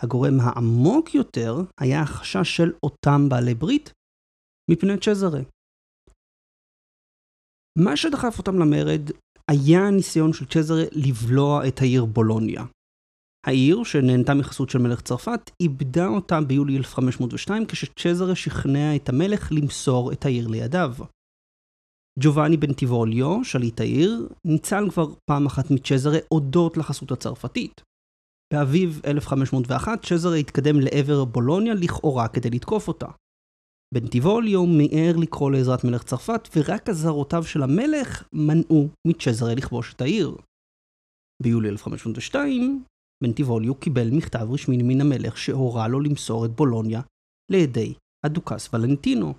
[0.01, 3.93] הגורם העמוק יותר היה החשש של אותם בעלי ברית
[4.71, 5.41] מפני צ'זרה.
[7.79, 9.01] מה שדחף אותם למרד
[9.51, 12.63] היה הניסיון של צ'זרה לבלוע את העיר בולוניה.
[13.45, 20.11] העיר, שנהנתה מחסות של מלך צרפת, איבדה אותה ביולי 1502 כשצ'זרה שכנע את המלך למסור
[20.11, 20.93] את העיר לידיו.
[22.21, 27.81] ג'ובאני בן טיבוליו, שליט העיר, ניצל כבר פעם אחת מצ'זרה הודות לחסות הצרפתית.
[28.53, 33.07] באביב 1501 צ'זרה התקדם לעבר בולוניה לכאורה כדי לתקוף אותה.
[33.93, 40.37] בנטיבוליו מיהר לקרוא לעזרת מלך צרפת, ורק אזהרותיו של המלך מנעו מצ'זרה לכבוש את העיר.
[41.43, 42.83] ביולי 1502,
[43.23, 47.01] בנטיבוליו קיבל מכתב רשמי מן המלך שהורה לו למסור את בולוניה
[47.51, 47.93] לידי
[48.25, 49.33] הדוכס ולנטינו.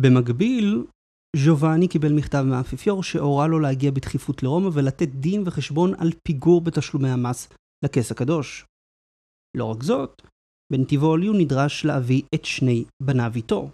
[0.00, 0.84] במקביל,
[1.36, 7.08] ז'ובאני קיבל מכתב מהאפיפיור שהורה לו להגיע בדחיפות לרומא ולתת דין וחשבון על פיגור בתשלומי
[7.08, 7.48] המס
[7.84, 8.66] לכס הקדוש.
[9.56, 10.22] לא רק זאת,
[10.72, 13.70] בנטיבוליו נדרש להביא את שני בניו איתו.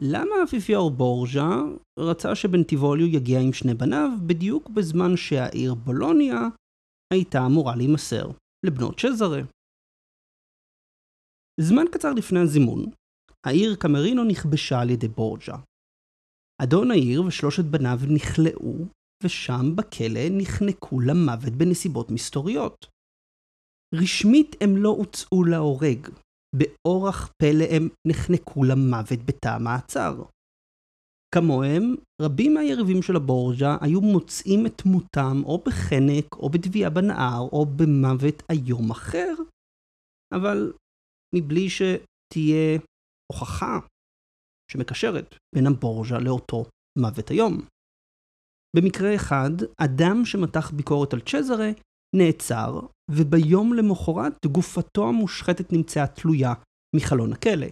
[0.00, 1.50] למה האפיפיור בורג'ה
[1.98, 6.38] רצה שבנטיבוליו יגיע עם שני בניו בדיוק בזמן שהעיר בולוניה
[7.12, 8.30] הייתה אמורה להימסר
[8.66, 9.40] לבנות צ'זרה?
[11.60, 12.90] זמן קצר לפני הזימון,
[13.46, 15.56] העיר קמרינו נכבשה על ידי בורג'ה.
[16.62, 18.74] אדון העיר ושלושת בניו נכלאו,
[19.22, 22.86] ושם בכלא נחנקו למוות בנסיבות מסתוריות.
[23.94, 26.08] רשמית הם לא הוצאו להורג,
[26.56, 30.22] באורח פלא הם נחנקו למוות בתא המעצר.
[31.34, 37.66] כמוהם, רבים מהיריבים של הבורג'ה היו מוצאים את מותם או בחנק, או בטביעה בנהר, או
[37.66, 39.34] במוות איום אחר,
[40.34, 40.72] אבל
[41.34, 42.78] מבלי שתהיה
[43.30, 43.78] הוכחה
[44.72, 46.64] שמקשרת בין הבורג'ה לאותו
[46.98, 47.54] מוות היום.
[48.76, 51.70] במקרה אחד, אדם שמתח ביקורת על צ'זרה
[52.16, 52.72] נעצר,
[53.10, 56.52] וביום למחרת גופתו המושחתת נמצאה תלויה
[56.96, 57.66] מחלון הכלא.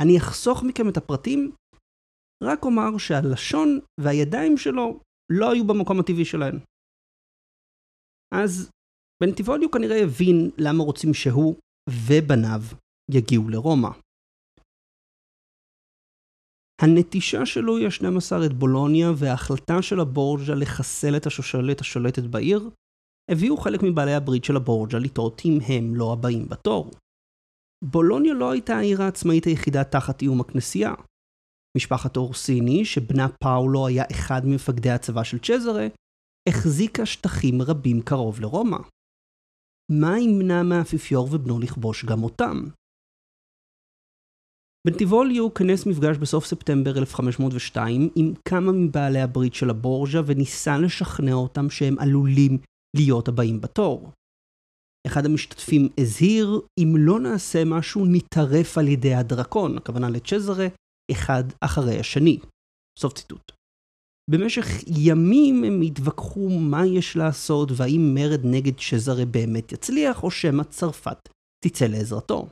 [0.00, 1.52] אני אחסוך מכם את הפרטים,
[2.42, 3.68] רק אומר שהלשון
[4.00, 5.00] והידיים שלו
[5.32, 6.58] לא היו במקום הטבעי שלהן.
[8.34, 8.70] אז
[9.22, 11.54] בנטיבוליו כנראה הבין למה רוצים שהוא
[11.90, 12.60] ובניו
[13.10, 14.03] יגיעו לרומא.
[16.82, 22.70] הנטישה שלו היא ה-12 את בולוניה וההחלטה של הבורג'ה לחסל את השושלת השולטת בעיר,
[23.30, 26.90] הביאו חלק מבעלי הברית של הבורג'ה לטעות אם הם לא הבאים בתור.
[27.84, 30.94] בולוניה לא הייתה העיר העצמאית היחידה תחת איום הכנסייה.
[31.76, 35.86] משפחת אורסיני, שבנה פאולו היה אחד ממפקדי הצבא של צ'זרה,
[36.48, 38.78] החזיקה שטחים רבים קרוב לרומא.
[39.92, 42.64] מה ימנע מהאפיפיור ובנו לכבוש גם אותם?
[44.86, 51.70] בנטיבוליו כנס מפגש בסוף ספטמבר 1502 עם כמה מבעלי הברית של הבורג'ה וניסה לשכנע אותם
[51.70, 52.58] שהם עלולים
[52.96, 54.10] להיות הבאים בתור.
[55.06, 60.66] אחד המשתתפים הזהיר, אם לא נעשה משהו ניטרף על ידי הדרקון, הכוונה לצ'זרה,
[61.12, 62.38] אחד אחרי השני.
[62.98, 63.52] סוף ציטוט.
[64.30, 70.62] במשך ימים הם התווכחו מה יש לעשות והאם מרד נגד צ'זרה באמת יצליח, או שמא
[70.62, 71.28] צרפת
[71.64, 72.48] תצא לעזרתו.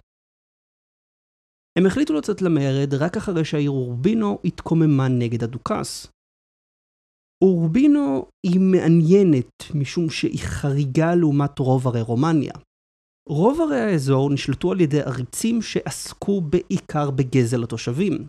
[1.79, 6.07] הם החליטו לצאת למרד רק אחרי שהעיר אורבינו התקוממה נגד הדוכס.
[7.45, 12.53] אורבינו היא מעניינת משום שהיא חריגה לעומת רוב ערי רומניה.
[13.29, 18.27] רוב ערי האזור נשלטו על ידי עריצים שעסקו בעיקר בגזל התושבים.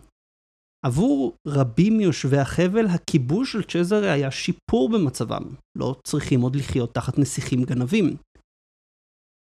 [0.86, 5.42] עבור רבים מיושבי החבל, הכיבוש של צ'זרה היה שיפור במצבם,
[5.78, 8.16] לא צריכים עוד לחיות תחת נסיכים גנבים.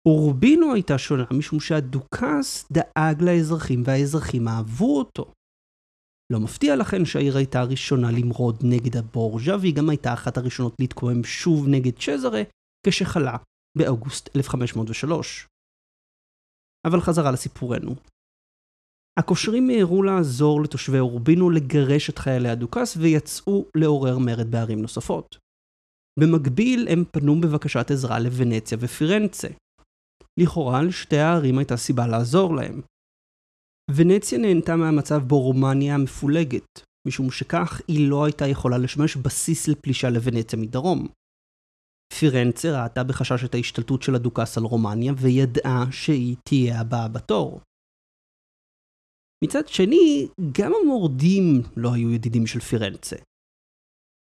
[0.07, 5.31] אורבינו הייתה שונה משום שהדוכס דאג לאזרחים והאזרחים אהבו אותו.
[6.33, 11.23] לא מפתיע לכן שהעיר הייתה הראשונה למרוד נגד הבורג'ה והיא גם הייתה אחת הראשונות להתקומם
[11.23, 12.41] שוב נגד צ'זרה
[12.85, 13.37] כשחלה
[13.77, 15.47] באוגוסט 1503.
[16.87, 17.95] אבל חזרה לסיפורנו.
[19.19, 25.37] הקושרים מיהרו לעזור לתושבי אורבינו לגרש את חיילי הדוכס ויצאו לעורר מרד בערים נוספות.
[26.19, 29.47] במקביל הם פנו בבקשת עזרה לוונציה ופירנצה.
[30.41, 32.81] לכאורה לשתי הערים הייתה סיבה לעזור להם.
[33.95, 40.09] ונציה נהנתה מהמצב בו רומניה מפולגת, משום שכך היא לא הייתה יכולה לשמש בסיס לפלישה
[40.09, 41.07] לוונציה מדרום.
[42.19, 47.61] פירנצה ראתה בחשש את ההשתלטות של הדוכס על רומניה, וידעה שהיא תהיה הבאה בתור.
[49.43, 53.15] מצד שני, גם המורדים לא היו ידידים של פירנצה.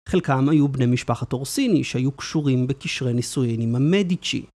[0.09, 4.47] חלקם היו בני משפחת אורסיני, שהיו קשורים בקשרי נישואין עם המדיצ'י,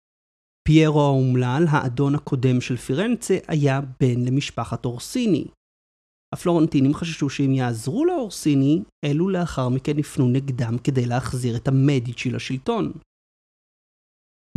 [0.67, 5.45] פיירו האומלל, האדון הקודם של פירנצה, היה בן למשפחת אורסיני.
[6.33, 12.91] הפלורנטינים חששו שאם יעזרו לאורסיני, אלו לאחר מכן יפנו נגדם כדי להחזיר את המדיצ'י לשלטון.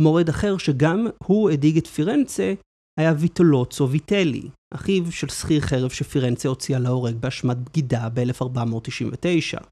[0.01, 2.53] מורד אחר שגם הוא הדאיג את פירנצה,
[2.99, 9.63] היה ויטולוצו ויטלי, אחיו של שכיר חרב שפירנצה הוציאה להורג באשמת בגידה ב-1499.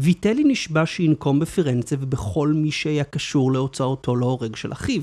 [0.00, 5.02] ויטלי נשבע שינקום בפירנצה ובכל מי שהיה קשור להוצאתו להורג של אחיו.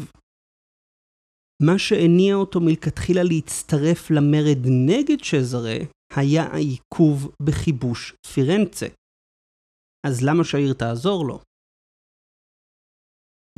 [1.64, 5.78] מה שהניע אותו מלכתחילה להצטרף למרד נגד צ'זרה,
[6.16, 8.88] היה העיכוב בכיבוש פירנצה.
[10.08, 11.40] אז למה שהעיר תעזור לו?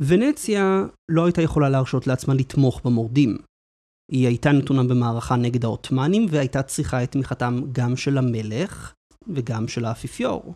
[0.08, 0.62] ונציה
[1.10, 3.38] לא הייתה יכולה להרשות לעצמה לתמוך במורדים.
[4.12, 8.94] היא הייתה נתונה במערכה נגד העות'מאנים והייתה צריכה את תמיכתם גם של המלך
[9.34, 10.54] וגם של האפיפיור.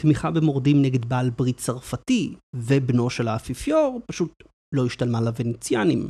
[0.00, 4.32] תמיכה במורדים נגד בעל ברית צרפתי ובנו של האפיפיור פשוט
[4.74, 6.08] לא השתלמה לוונציאנים.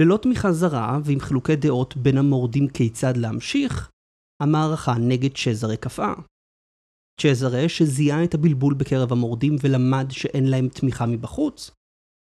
[0.00, 3.90] ללא תמיכה זרה ועם חילוקי דעות בין המורדים כיצד להמשיך,
[4.42, 6.14] המערכה נגד צ'זרה קפאה.
[7.20, 11.70] צ'זרה, שזיהה את הבלבול בקרב המורדים ולמד שאין להם תמיכה מבחוץ,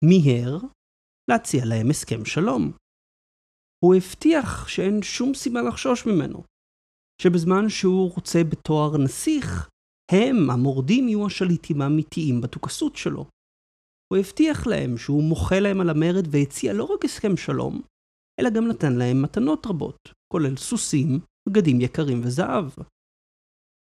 [0.05, 0.57] מיהר
[1.32, 2.71] להציע להם הסכם שלום.
[3.86, 6.43] הוא הבטיח שאין שום סיבה לחשוש ממנו,
[7.21, 9.69] שבזמן שהוא רוצה בתואר נסיך,
[10.11, 13.25] הם, המורדים, יהיו השליטים האמיתיים בדוכסות שלו.
[14.14, 17.82] הוא הבטיח להם שהוא מוחה להם על המרד והציע לא רק הסכם שלום,
[18.39, 19.99] אלא גם נתן להם מתנות רבות,
[20.34, 22.66] כולל סוסים, בגדים יקרים וזהב.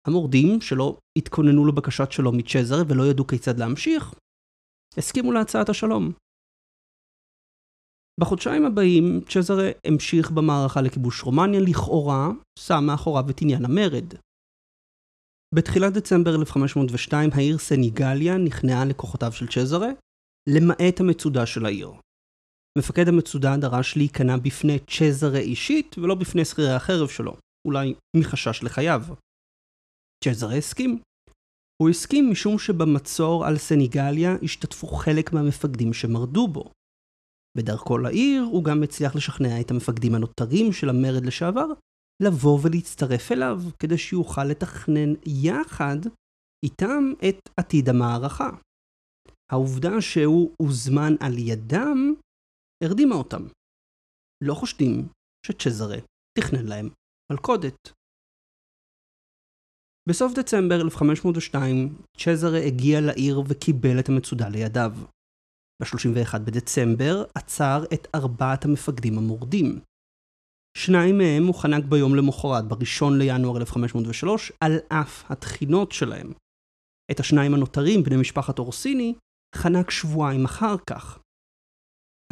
[0.07, 4.13] המורדים, שלא התכוננו לבקשת שלום מצ'זר ולא ידעו כיצד להמשיך,
[4.97, 6.11] הסכימו להצעת השלום.
[8.19, 14.13] בחודשיים הבאים, צ'זרה המשיך במערכה לכיבוש רומניה, לכאורה שם מאחוריו את עניין המרד.
[15.55, 19.89] בתחילת דצמבר 1502 העיר סניגליה נכנעה לכוחותיו של צ'זרה,
[20.49, 21.91] למעט המצודה של העיר.
[22.77, 27.35] מפקד המצודה דרש להיכנע בפני צ'זרה אישית ולא בפני שכירי החרב שלו,
[27.67, 29.01] אולי מחשש לחייו.
[30.23, 31.01] צ'זרה הסכים.
[31.81, 36.71] הוא הסכים משום שבמצור על סניגליה השתתפו חלק מהמפקדים שמרדו בו.
[37.57, 41.65] בדרכו לעיר הוא גם הצליח לשכנע את המפקדים הנותרים של המרד לשעבר
[42.23, 45.97] לבוא ולהצטרף אליו כדי שיוכל לתכנן יחד
[46.65, 48.49] איתם את עתיד המערכה.
[49.51, 52.13] העובדה שהוא הוזמן על ידם
[52.83, 53.43] הרדימה אותם.
[54.43, 55.07] לא חושדים
[55.45, 55.97] שצ'זרה
[56.39, 56.89] תכנן להם
[57.31, 57.93] מלכודת.
[60.09, 64.91] בסוף דצמבר 1502, צ'זרה הגיע לעיר וקיבל את המצודה לידיו.
[65.81, 69.79] ב-31 בדצמבר עצר את ארבעת המפקדים המורדים.
[70.77, 76.33] שניים מהם הוא חנק ביום למחרת, ב-1 לינואר 1503, על אף התחינות שלהם.
[77.11, 79.13] את השניים הנותרים, בני משפחת אורסיני,
[79.55, 81.19] חנק שבועיים אחר כך.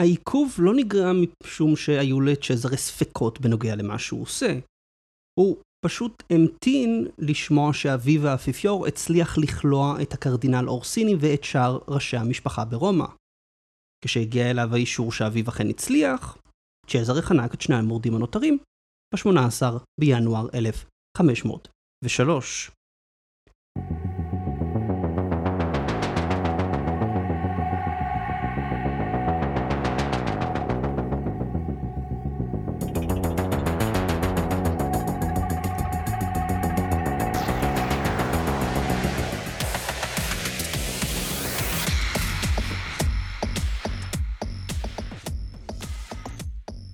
[0.02, 4.60] העיכוב לא נגרם משום שהיו לצ'זרה ספקות בנוגע למה שהוא עושה.
[5.40, 12.66] הוא פשוט המתין לשמוע שאביו האפיפיור הצליח לכלוא את הקרדינל אורסיני ואת שאר ראשי המשפחה
[12.66, 13.06] ברומא.
[14.06, 16.38] כשהגיע אליו האישור שאביו אכן הצליח,
[16.88, 18.58] צ'זרה חנק את שני המורדים הנותרים
[19.14, 19.62] ב-18
[20.00, 22.72] בינואר 1503.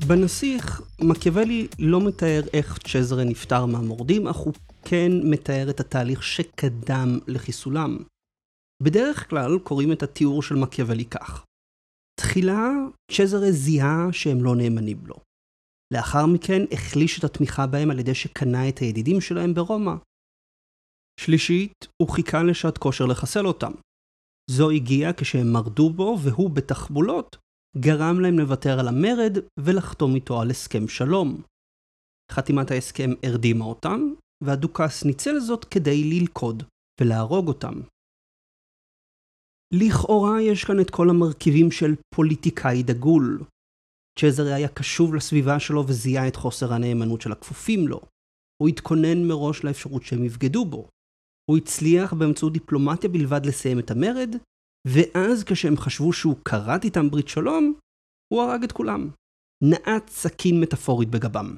[0.07, 4.53] בנסיך, מקיאוולי לא מתאר איך צ'זרה נפטר מהמורדים, אך הוא
[4.85, 7.97] כן מתאר את התהליך שקדם לחיסולם.
[8.83, 11.45] בדרך כלל קוראים את התיאור של מקיאוולי כך:
[12.19, 12.69] תחילה,
[13.11, 15.15] צ'זרה זיהה שהם לא נאמנים לו.
[15.93, 19.95] לאחר מכן החליש את התמיכה בהם על ידי שקנה את הידידים שלהם ברומא.
[21.19, 23.71] שלישית, הוא חיכה לשעת כושר לחסל אותם.
[24.51, 27.37] זו הגיעה כשהם מרדו בו, והוא בתחבולות
[27.77, 31.41] גרם להם לוותר על המרד ולחתום איתו על הסכם שלום.
[32.31, 34.13] חתימת ההסכם הרדימה אותם,
[34.43, 36.63] והדוכס ניצל זאת כדי ללכוד
[37.01, 37.73] ולהרוג אותם.
[39.73, 43.43] לכאורה יש כאן את כל המרכיבים של פוליטיקאי דגול.
[44.19, 48.01] צ'זר היה קשוב לסביבה שלו וזיהה את חוסר הנאמנות של הכפופים לו.
[48.61, 50.89] הוא התכונן מראש לאפשרות שהם יבגדו בו.
[51.49, 54.35] הוא הצליח באמצעות דיפלומטיה בלבד לסיים את המרד,
[54.93, 57.79] ואז כשהם חשבו שהוא כרת איתם ברית שלום,
[58.33, 59.01] הוא הרג את כולם.
[59.71, 61.57] נעץ סכין מטאפורית בגבם.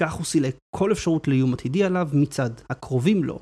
[0.00, 3.38] כך הוא סילק כל אפשרות לאיום עתידי עליו מצד הקרובים לו.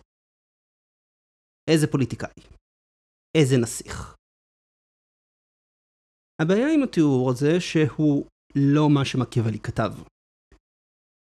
[1.70, 2.42] איזה פוליטיקאי.
[3.36, 4.14] איזה נסיך.
[6.42, 9.92] הבעיה עם התיאור הזה שהוא לא מה שמקיאוולי כתב.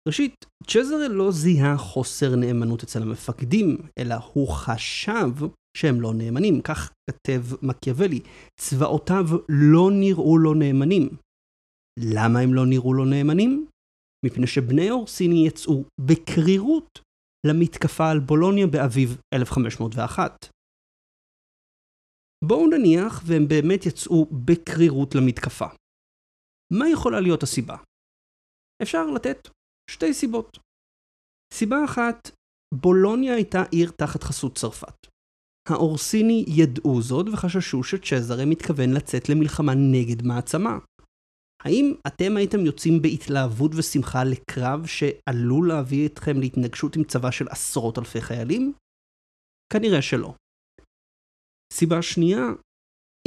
[0.09, 5.29] ראשית, צ'זרה לא זיהה חוסר נאמנות אצל המפקדים, אלא הוא חשב
[5.77, 6.61] שהם לא נאמנים.
[6.61, 8.19] כך כתב מקיאוולי,
[8.59, 11.09] צבאותיו לא נראו לו נאמנים.
[11.99, 13.67] למה הם לא נראו לו נאמנים?
[14.25, 16.99] מפני שבני אורסיני יצאו בקרירות
[17.47, 20.45] למתקפה על בולוניה באביב 1501.
[22.45, 25.67] בואו נניח והם באמת יצאו בקרירות למתקפה.
[26.73, 27.77] מה יכולה להיות הסיבה?
[28.81, 29.58] אפשר לתת
[29.89, 30.57] שתי סיבות.
[31.53, 32.31] סיבה אחת,
[32.73, 35.07] בולוניה הייתה עיר תחת חסות צרפת.
[35.69, 40.77] האורסיני ידעו זאת וחששו שצ'זרה מתכוון לצאת למלחמה נגד מעצמה.
[41.63, 47.97] האם אתם הייתם יוצאים בהתלהבות ושמחה לקרב שעלול להביא אתכם להתנגשות עם צבא של עשרות
[47.97, 48.73] אלפי חיילים?
[49.73, 50.33] כנראה שלא.
[51.73, 52.45] סיבה שנייה,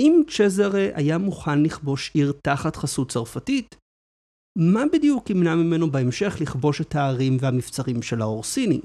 [0.00, 3.74] אם צ'זרה היה מוכן לכבוש עיר תחת חסות צרפתית,
[4.58, 8.80] מה בדיוק ימנע ממנו בהמשך לכבוש את הערים והמבצרים של האורסיני?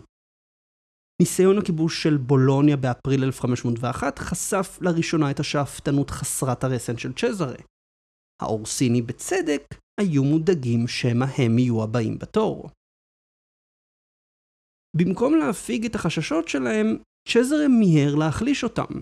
[1.22, 7.56] ניסיון הכיבוש של בולוניה באפריל 1501 חשף לראשונה את השאפתנות חסרת הרסן של צ'זרה.
[8.42, 9.64] האורסיני בצדק
[10.00, 12.70] היו מודאגים שמא הם יהיו הבאים בתור.
[14.98, 16.88] במקום להפיג את החששות שלהם,
[17.30, 19.02] צ'זרה מיהר להחליש אותם.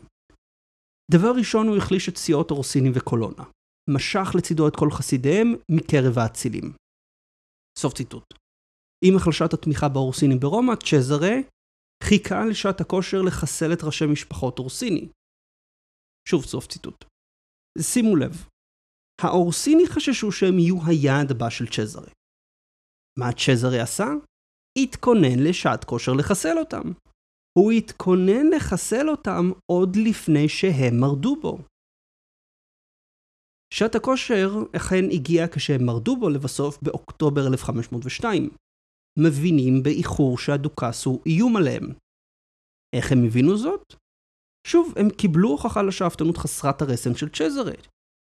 [1.12, 3.44] דבר ראשון הוא החליש את סיעות אורסיני וקולונה.
[3.90, 6.74] משך לצידו את כל חסידיהם מקרב האצילים.
[7.80, 8.24] סוף ציטוט.
[9.06, 11.36] עם החלשת התמיכה באורסיני ברומא, צ'זרה
[12.04, 15.10] חיכה לשעת הכושר לחסל את ראשי משפחות אורסיני.
[16.30, 17.06] שוב סוף ציטוט.
[17.82, 18.48] שימו לב,
[19.22, 22.12] האורסיני חששו שהם יהיו היעד הבא של צ'זרה.
[23.20, 24.08] מה צ'זרה עשה?
[24.78, 26.92] התכונן לשעת כושר לחסל אותם.
[27.60, 31.58] הוא התכונן לחסל אותם עוד לפני שהם מרדו בו.
[33.74, 38.50] שעת הכושר אכן הגיעה כשהם מרדו בו לבסוף באוקטובר 1502.
[39.20, 41.94] מבינים באיחור שהדוכס הוא איום עליהם.
[42.96, 43.96] איך הם הבינו זאת?
[44.68, 47.74] שוב, הם קיבלו הוכחה לשאפתנות חסרת הרסן של צ'זרה.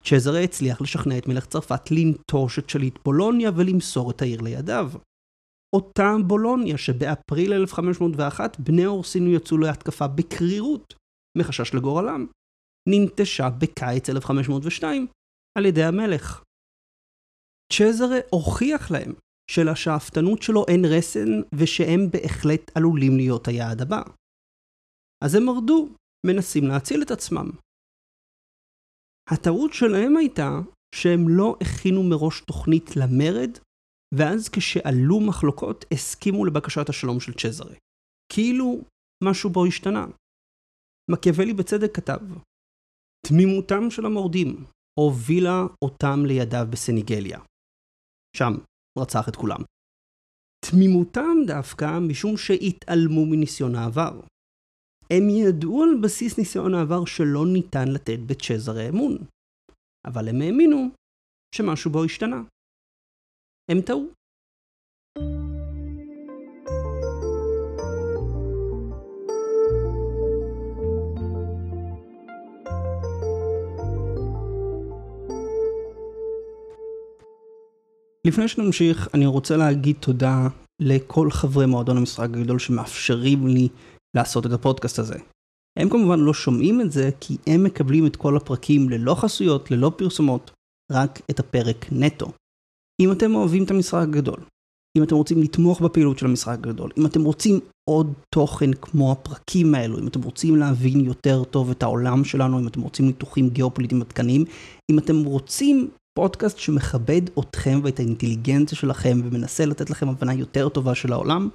[0.04, 4.90] צ'זרה הצליח לשכנע את מלך צרפת לנטוש את שליט בולוניה ולמסור את העיר לידיו.
[5.76, 10.94] אותה בולוניה שבאפריל 1501 בני אורסינו יצאו להתקפה בקרירות,
[11.38, 12.26] מחשש לגורלם,
[12.88, 15.06] ננטשה בקיץ 1502
[15.56, 16.42] על ידי המלך.
[17.72, 19.12] צ'זרה הוכיח להם
[19.50, 24.02] שלשאפתנות שלו אין רסן ושהם בהחלט עלולים להיות היעד הבא.
[25.24, 25.88] אז הם מרדו,
[26.26, 27.48] מנסים להציל את עצמם.
[29.32, 30.50] הטעות שלהם הייתה
[30.94, 33.52] שהם לא הכינו מראש תוכנית למרד,
[34.14, 37.74] ואז כשעלו מחלוקות הסכימו לבקשת השלום של צ'זרה.
[38.32, 38.80] כאילו
[39.24, 40.06] משהו בו השתנה.
[41.10, 42.20] מקיאוולי בצדק כתב,
[43.26, 44.64] תמימותם של המורדים
[45.00, 47.40] הובילה אותם לידיו בסניגליה.
[48.36, 48.52] שם
[48.98, 49.60] רצח את כולם.
[50.70, 54.20] תמימותם דווקא משום שהתעלמו מניסיון העבר.
[55.10, 59.18] הם ידעו על בסיס ניסיון העבר שלא ניתן לתת בצ'זר האמון,
[60.06, 60.78] אבל הם האמינו
[61.54, 62.42] שמשהו בו השתנה.
[63.70, 64.12] הם טעו.
[78.26, 80.48] לפני שנמשיך, אני רוצה להגיד תודה
[80.82, 83.68] לכל חברי מועדון המשחק הגדול שמאפשרים לי
[84.16, 85.18] לעשות את הפודקאסט הזה.
[85.78, 89.92] הם כמובן לא שומעים את זה כי הם מקבלים את כל הפרקים ללא חסויות, ללא
[89.96, 90.50] פרסומות,
[90.92, 92.32] רק את הפרק נטו.
[93.02, 94.40] אם אתם אוהבים את המשחק הגדול,
[94.98, 97.60] אם אתם רוצים לתמוך בפעילות של המשחק הגדול, אם אתם רוצים
[97.90, 102.68] עוד תוכן כמו הפרקים האלו, אם אתם רוצים להבין יותר טוב את העולם שלנו, אם
[102.68, 104.44] אתם רוצים ניתוחים גיאופוליטיים עדכניים,
[104.90, 110.94] אם אתם רוצים פודקאסט שמכבד אתכם ואת האינטליגנציה שלכם ומנסה לתת לכם הבנה יותר טובה
[110.94, 111.48] של העולם,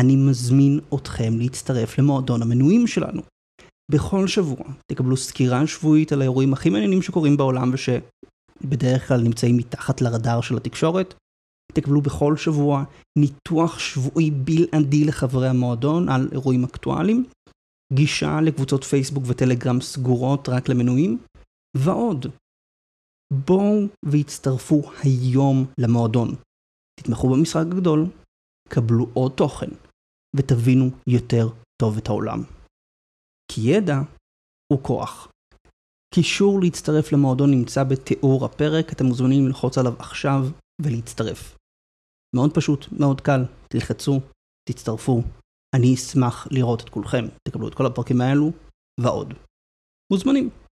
[0.00, 3.22] אני מזמין אתכם להצטרף למועדון המנויים שלנו.
[3.90, 10.00] בכל שבוע תקבלו סקירה שבועית על האירועים הכי מעניינים שקורים בעולם ושבדרך כלל נמצאים מתחת
[10.00, 11.14] לרדאר של התקשורת.
[11.72, 12.84] תקבלו בכל שבוע
[13.18, 17.24] ניתוח שבועי בלעדי לחברי המועדון על אירועים אקטואליים,
[17.92, 21.18] גישה לקבוצות פייסבוק וטלגרם סגורות רק למנויים,
[21.76, 22.26] ועוד.
[23.46, 26.28] בואו והצטרפו היום למועדון.
[27.00, 28.06] תתמכו במשחק הגדול,
[28.68, 29.70] קבלו עוד תוכן,
[30.36, 31.48] ותבינו יותר
[31.82, 32.42] טוב את העולם.
[33.52, 33.96] כי ידע
[34.72, 35.28] הוא כוח.
[36.14, 40.40] קישור להצטרף למועדון נמצא בתיאור הפרק, אתם מוזמנים ללחוץ עליו עכשיו
[40.82, 41.56] ולהצטרף.
[42.36, 44.20] מאוד פשוט, מאוד קל, תלחצו,
[44.68, 45.22] תצטרפו.
[45.76, 48.50] אני אשמח לראות את כולכם, תקבלו את כל הפרקים האלו
[49.00, 49.34] ועוד.
[50.12, 50.63] מוזמנים.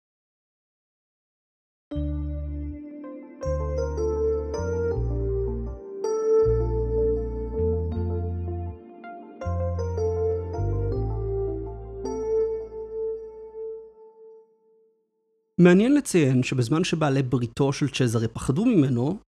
[15.64, 19.18] מעניין לציין שבזמן שבעלי בריתו של צ'זרה פחדו ממנו,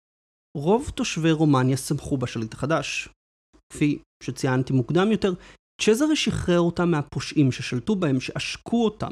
[0.57, 3.09] רוב תושבי רומניה שמחו בשליט החדש.
[3.73, 5.33] כפי שציינתי מוקדם יותר,
[5.81, 9.11] צ'זרה שחרר אותם מהפושעים ששלטו בהם, שעשקו אותם.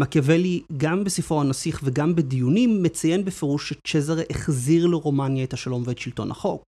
[0.00, 6.30] מקיאוולי, גם בספרו הנסיך וגם בדיונים, מציין בפירוש שצ'זרה החזיר לרומניה את השלום ואת שלטון
[6.30, 6.62] החוק.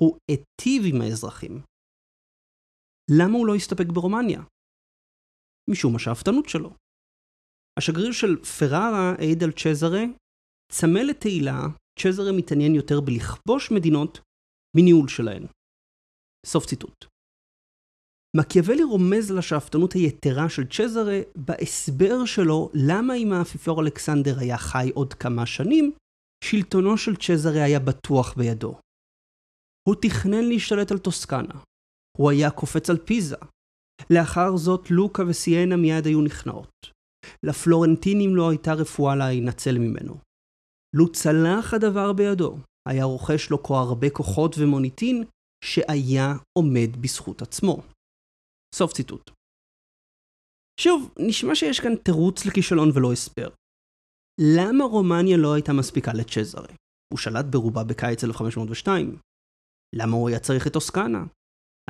[0.00, 1.62] הוא היטיב עם האזרחים.
[3.18, 4.42] למה הוא לא הסתפק ברומניה?
[5.70, 6.70] משום השאפתנות שלו.
[7.78, 10.04] השגריר של פרארה העיד על צ'זרה,
[10.72, 11.66] צמא לתהילה,
[11.98, 14.20] צ'זרה מתעניין יותר בלכבוש מדינות
[14.76, 15.46] מניהול שלהן.
[16.46, 17.04] סוף ציטוט.
[18.36, 25.14] מקיאוולי רומז לשאפתנות היתרה של צ'זרה בהסבר שלו למה אם האפיפיור אלכסנדר היה חי עוד
[25.14, 25.92] כמה שנים,
[26.44, 28.78] שלטונו של צ'זרה היה בטוח בידו.
[29.88, 31.54] הוא תכנן להשתלט על טוסקנה.
[32.18, 33.36] הוא היה קופץ על פיזה.
[34.10, 36.70] לאחר זאת לוקה וסיינה מיד היו נכנעות.
[37.42, 40.18] לפלורנטינים לא הייתה רפואה להינצל ממנו.
[40.96, 42.58] לו צלח הדבר בידו,
[42.88, 45.24] היה רוכש לו כה הרבה כוחות ומוניטין,
[45.64, 47.82] שהיה עומד בזכות עצמו.
[48.74, 49.30] סוף ציטוט.
[50.80, 53.48] שוב, נשמע שיש כאן תירוץ לכישלון ולא הסבר.
[54.56, 56.68] למה רומניה לא הייתה מספיקה לצ'זרה?
[57.12, 59.18] הוא שלט ברובה בקיץ 1502.
[59.94, 61.24] למה הוא היה צריך את טוסקנה?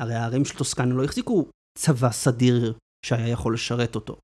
[0.01, 4.19] הרי הערים של טוסקנה לא החזיקו צבא סדיר שהיה יכול לשרת אותו.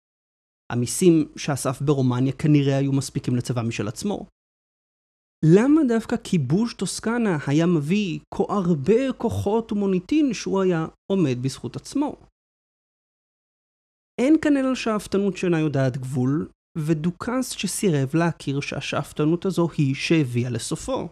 [0.71, 4.25] המיסים שאסף ברומניה כנראה היו מספיקים לצבא משל עצמו.
[5.45, 12.15] למה דווקא כיבוש טוסקנה היה מביא כה הרבה כוחות ומוניטין שהוא היה עומד בזכות עצמו?
[14.21, 21.09] אין כאן אלא שאפתנות שאינה יודעת גבול, ודוכס שסירב להכיר שהשאפתנות הזו היא שהביאה לסופו.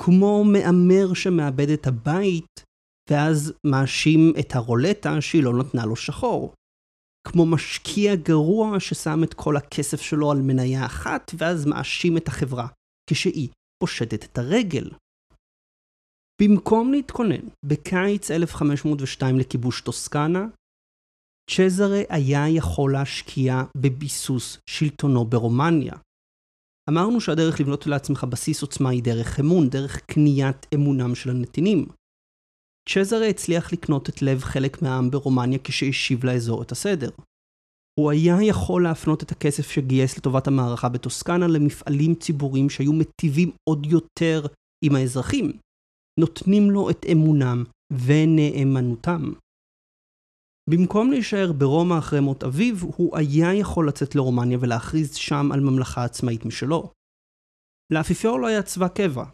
[0.00, 2.64] כמו מהמר שמאבד את הבית,
[3.10, 6.54] ואז מאשים את הרולטה שהיא לא נתנה לו שחור.
[7.28, 12.68] כמו משקיע גרוע ששם את כל הכסף שלו על מניה אחת, ואז מאשים את החברה
[13.10, 13.48] כשהיא
[13.82, 14.90] פושטת את הרגל.
[16.42, 20.46] במקום להתכונן בקיץ 1502 לכיבוש טוסקנה,
[21.50, 25.94] צ'זרה היה יכול להשקיע בביסוס שלטונו ברומניה.
[26.90, 31.86] אמרנו שהדרך לבנות לעצמך בסיס עוצמה היא דרך אמון, דרך קניית אמונם של הנתינים.
[32.88, 37.10] צ'זרה הצליח לקנות את לב חלק מהעם ברומניה כשהשיב לאזור את הסדר.
[38.00, 43.86] הוא היה יכול להפנות את הכסף שגייס לטובת המערכה בטוסקנה למפעלים ציבוריים שהיו מטיבים עוד
[43.86, 44.46] יותר
[44.84, 45.52] עם האזרחים,
[46.20, 47.64] נותנים לו את אמונם
[48.06, 49.32] ונאמנותם.
[50.70, 56.04] במקום להישאר ברומא אחרי מות אביו, הוא היה יכול לצאת לרומניה ולהכריז שם על ממלכה
[56.04, 56.90] עצמאית משלו.
[57.92, 59.24] לאפיפיור לא היה צבא קבע.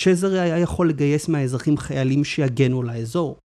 [0.00, 3.38] צ'זרי היה יכול לגייס מהאזרחים חיילים שיגנו על האזור.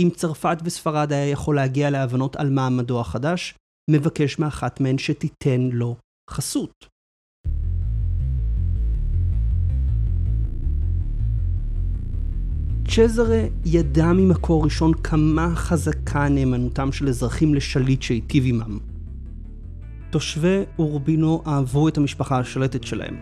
[0.00, 3.54] אם צרפת וספרד היה יכול להגיע להבנות על מעמדו החדש,
[3.90, 5.96] מבקש מאחת מהן שתיתן לו
[6.30, 6.86] חסות.
[12.88, 18.78] צ'זרה ידע ממקור ראשון כמה חזקה נאמנותם של אזרחים לשליט שהיטיב עמם.
[20.10, 23.16] תושבי אורבינו אהבו את המשפחה השלטת שלהם,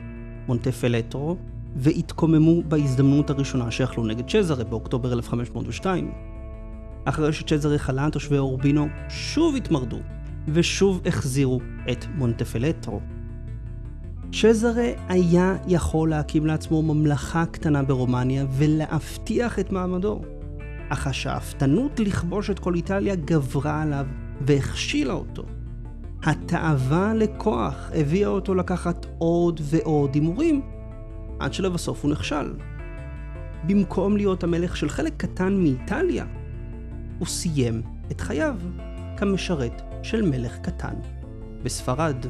[0.46, 1.36] מונטפלטרו,
[1.76, 6.12] והתקוממו בהזדמנות הראשונה שיכלו נגד צ'זרה באוקטובר 1502.
[7.04, 9.98] אחרי שצ'זרה חלה, תושבי אורבינו שוב התמרדו,
[10.48, 11.60] ושוב החזירו
[11.90, 13.00] את מונטפלטרו.
[14.32, 20.20] צ'זרה היה יכול להקים לעצמו ממלכה קטנה ברומניה ולהבטיח את מעמדו.
[20.88, 24.06] אך השאפתנות לכבוש את כל איטליה גברה עליו
[24.40, 25.42] והכשילה אותו.
[26.22, 30.62] התאווה לכוח הביאה אותו לקחת עוד ועוד הימורים,
[31.41, 32.55] עד שלבסוף הוא נכשל.
[33.66, 36.24] במקום להיות המלך של חלק קטן מאיטליה,
[37.18, 38.57] הוא סיים את חייו
[39.16, 40.95] כמשרת של מלך קטן
[41.62, 42.26] בספרד.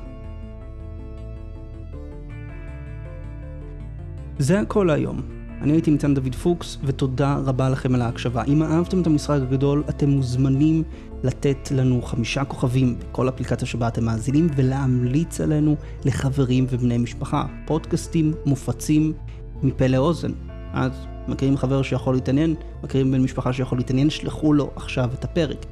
[4.39, 5.40] זה הכל היום.
[5.61, 8.45] אני הייתי ניצן דוד פוקס, ותודה רבה לכם על ההקשבה.
[8.45, 10.83] אם אהבתם את המשחק הגדול, אתם מוזמנים
[11.23, 17.47] לתת לנו חמישה כוכבים בכל אפליקציה שבה אתם מאזינים, ולהמליץ עלינו לחברים ובני משפחה.
[17.67, 19.13] פודקאסטים מופצים
[19.63, 20.33] מפה לאוזן.
[20.73, 20.93] אז
[21.29, 25.67] מכירים חבר שיכול להתעניין, מכירים בן משפחה שיכול להתעניין, שלחו לו עכשיו את הפרק.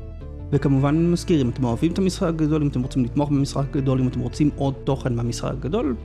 [0.52, 4.00] וכמובן אני מזכיר, אם אתם אוהבים את המשחק הגדול, אם אתם רוצים לתמוך במשחק הגדול,
[4.00, 5.96] אם אתם רוצים עוד תוכן מהמשחק הגדול,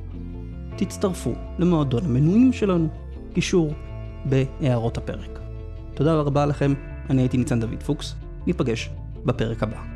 [0.76, 2.88] תצטרפו למועדון המנויים שלנו,
[3.34, 3.74] קישור
[4.26, 5.40] בהערות הפרק.
[5.94, 6.74] תודה רבה לכם,
[7.10, 8.16] אני הייתי ניצן דוד פוקס,
[8.48, 8.90] ניפגש
[9.26, 9.93] בפרק הבא.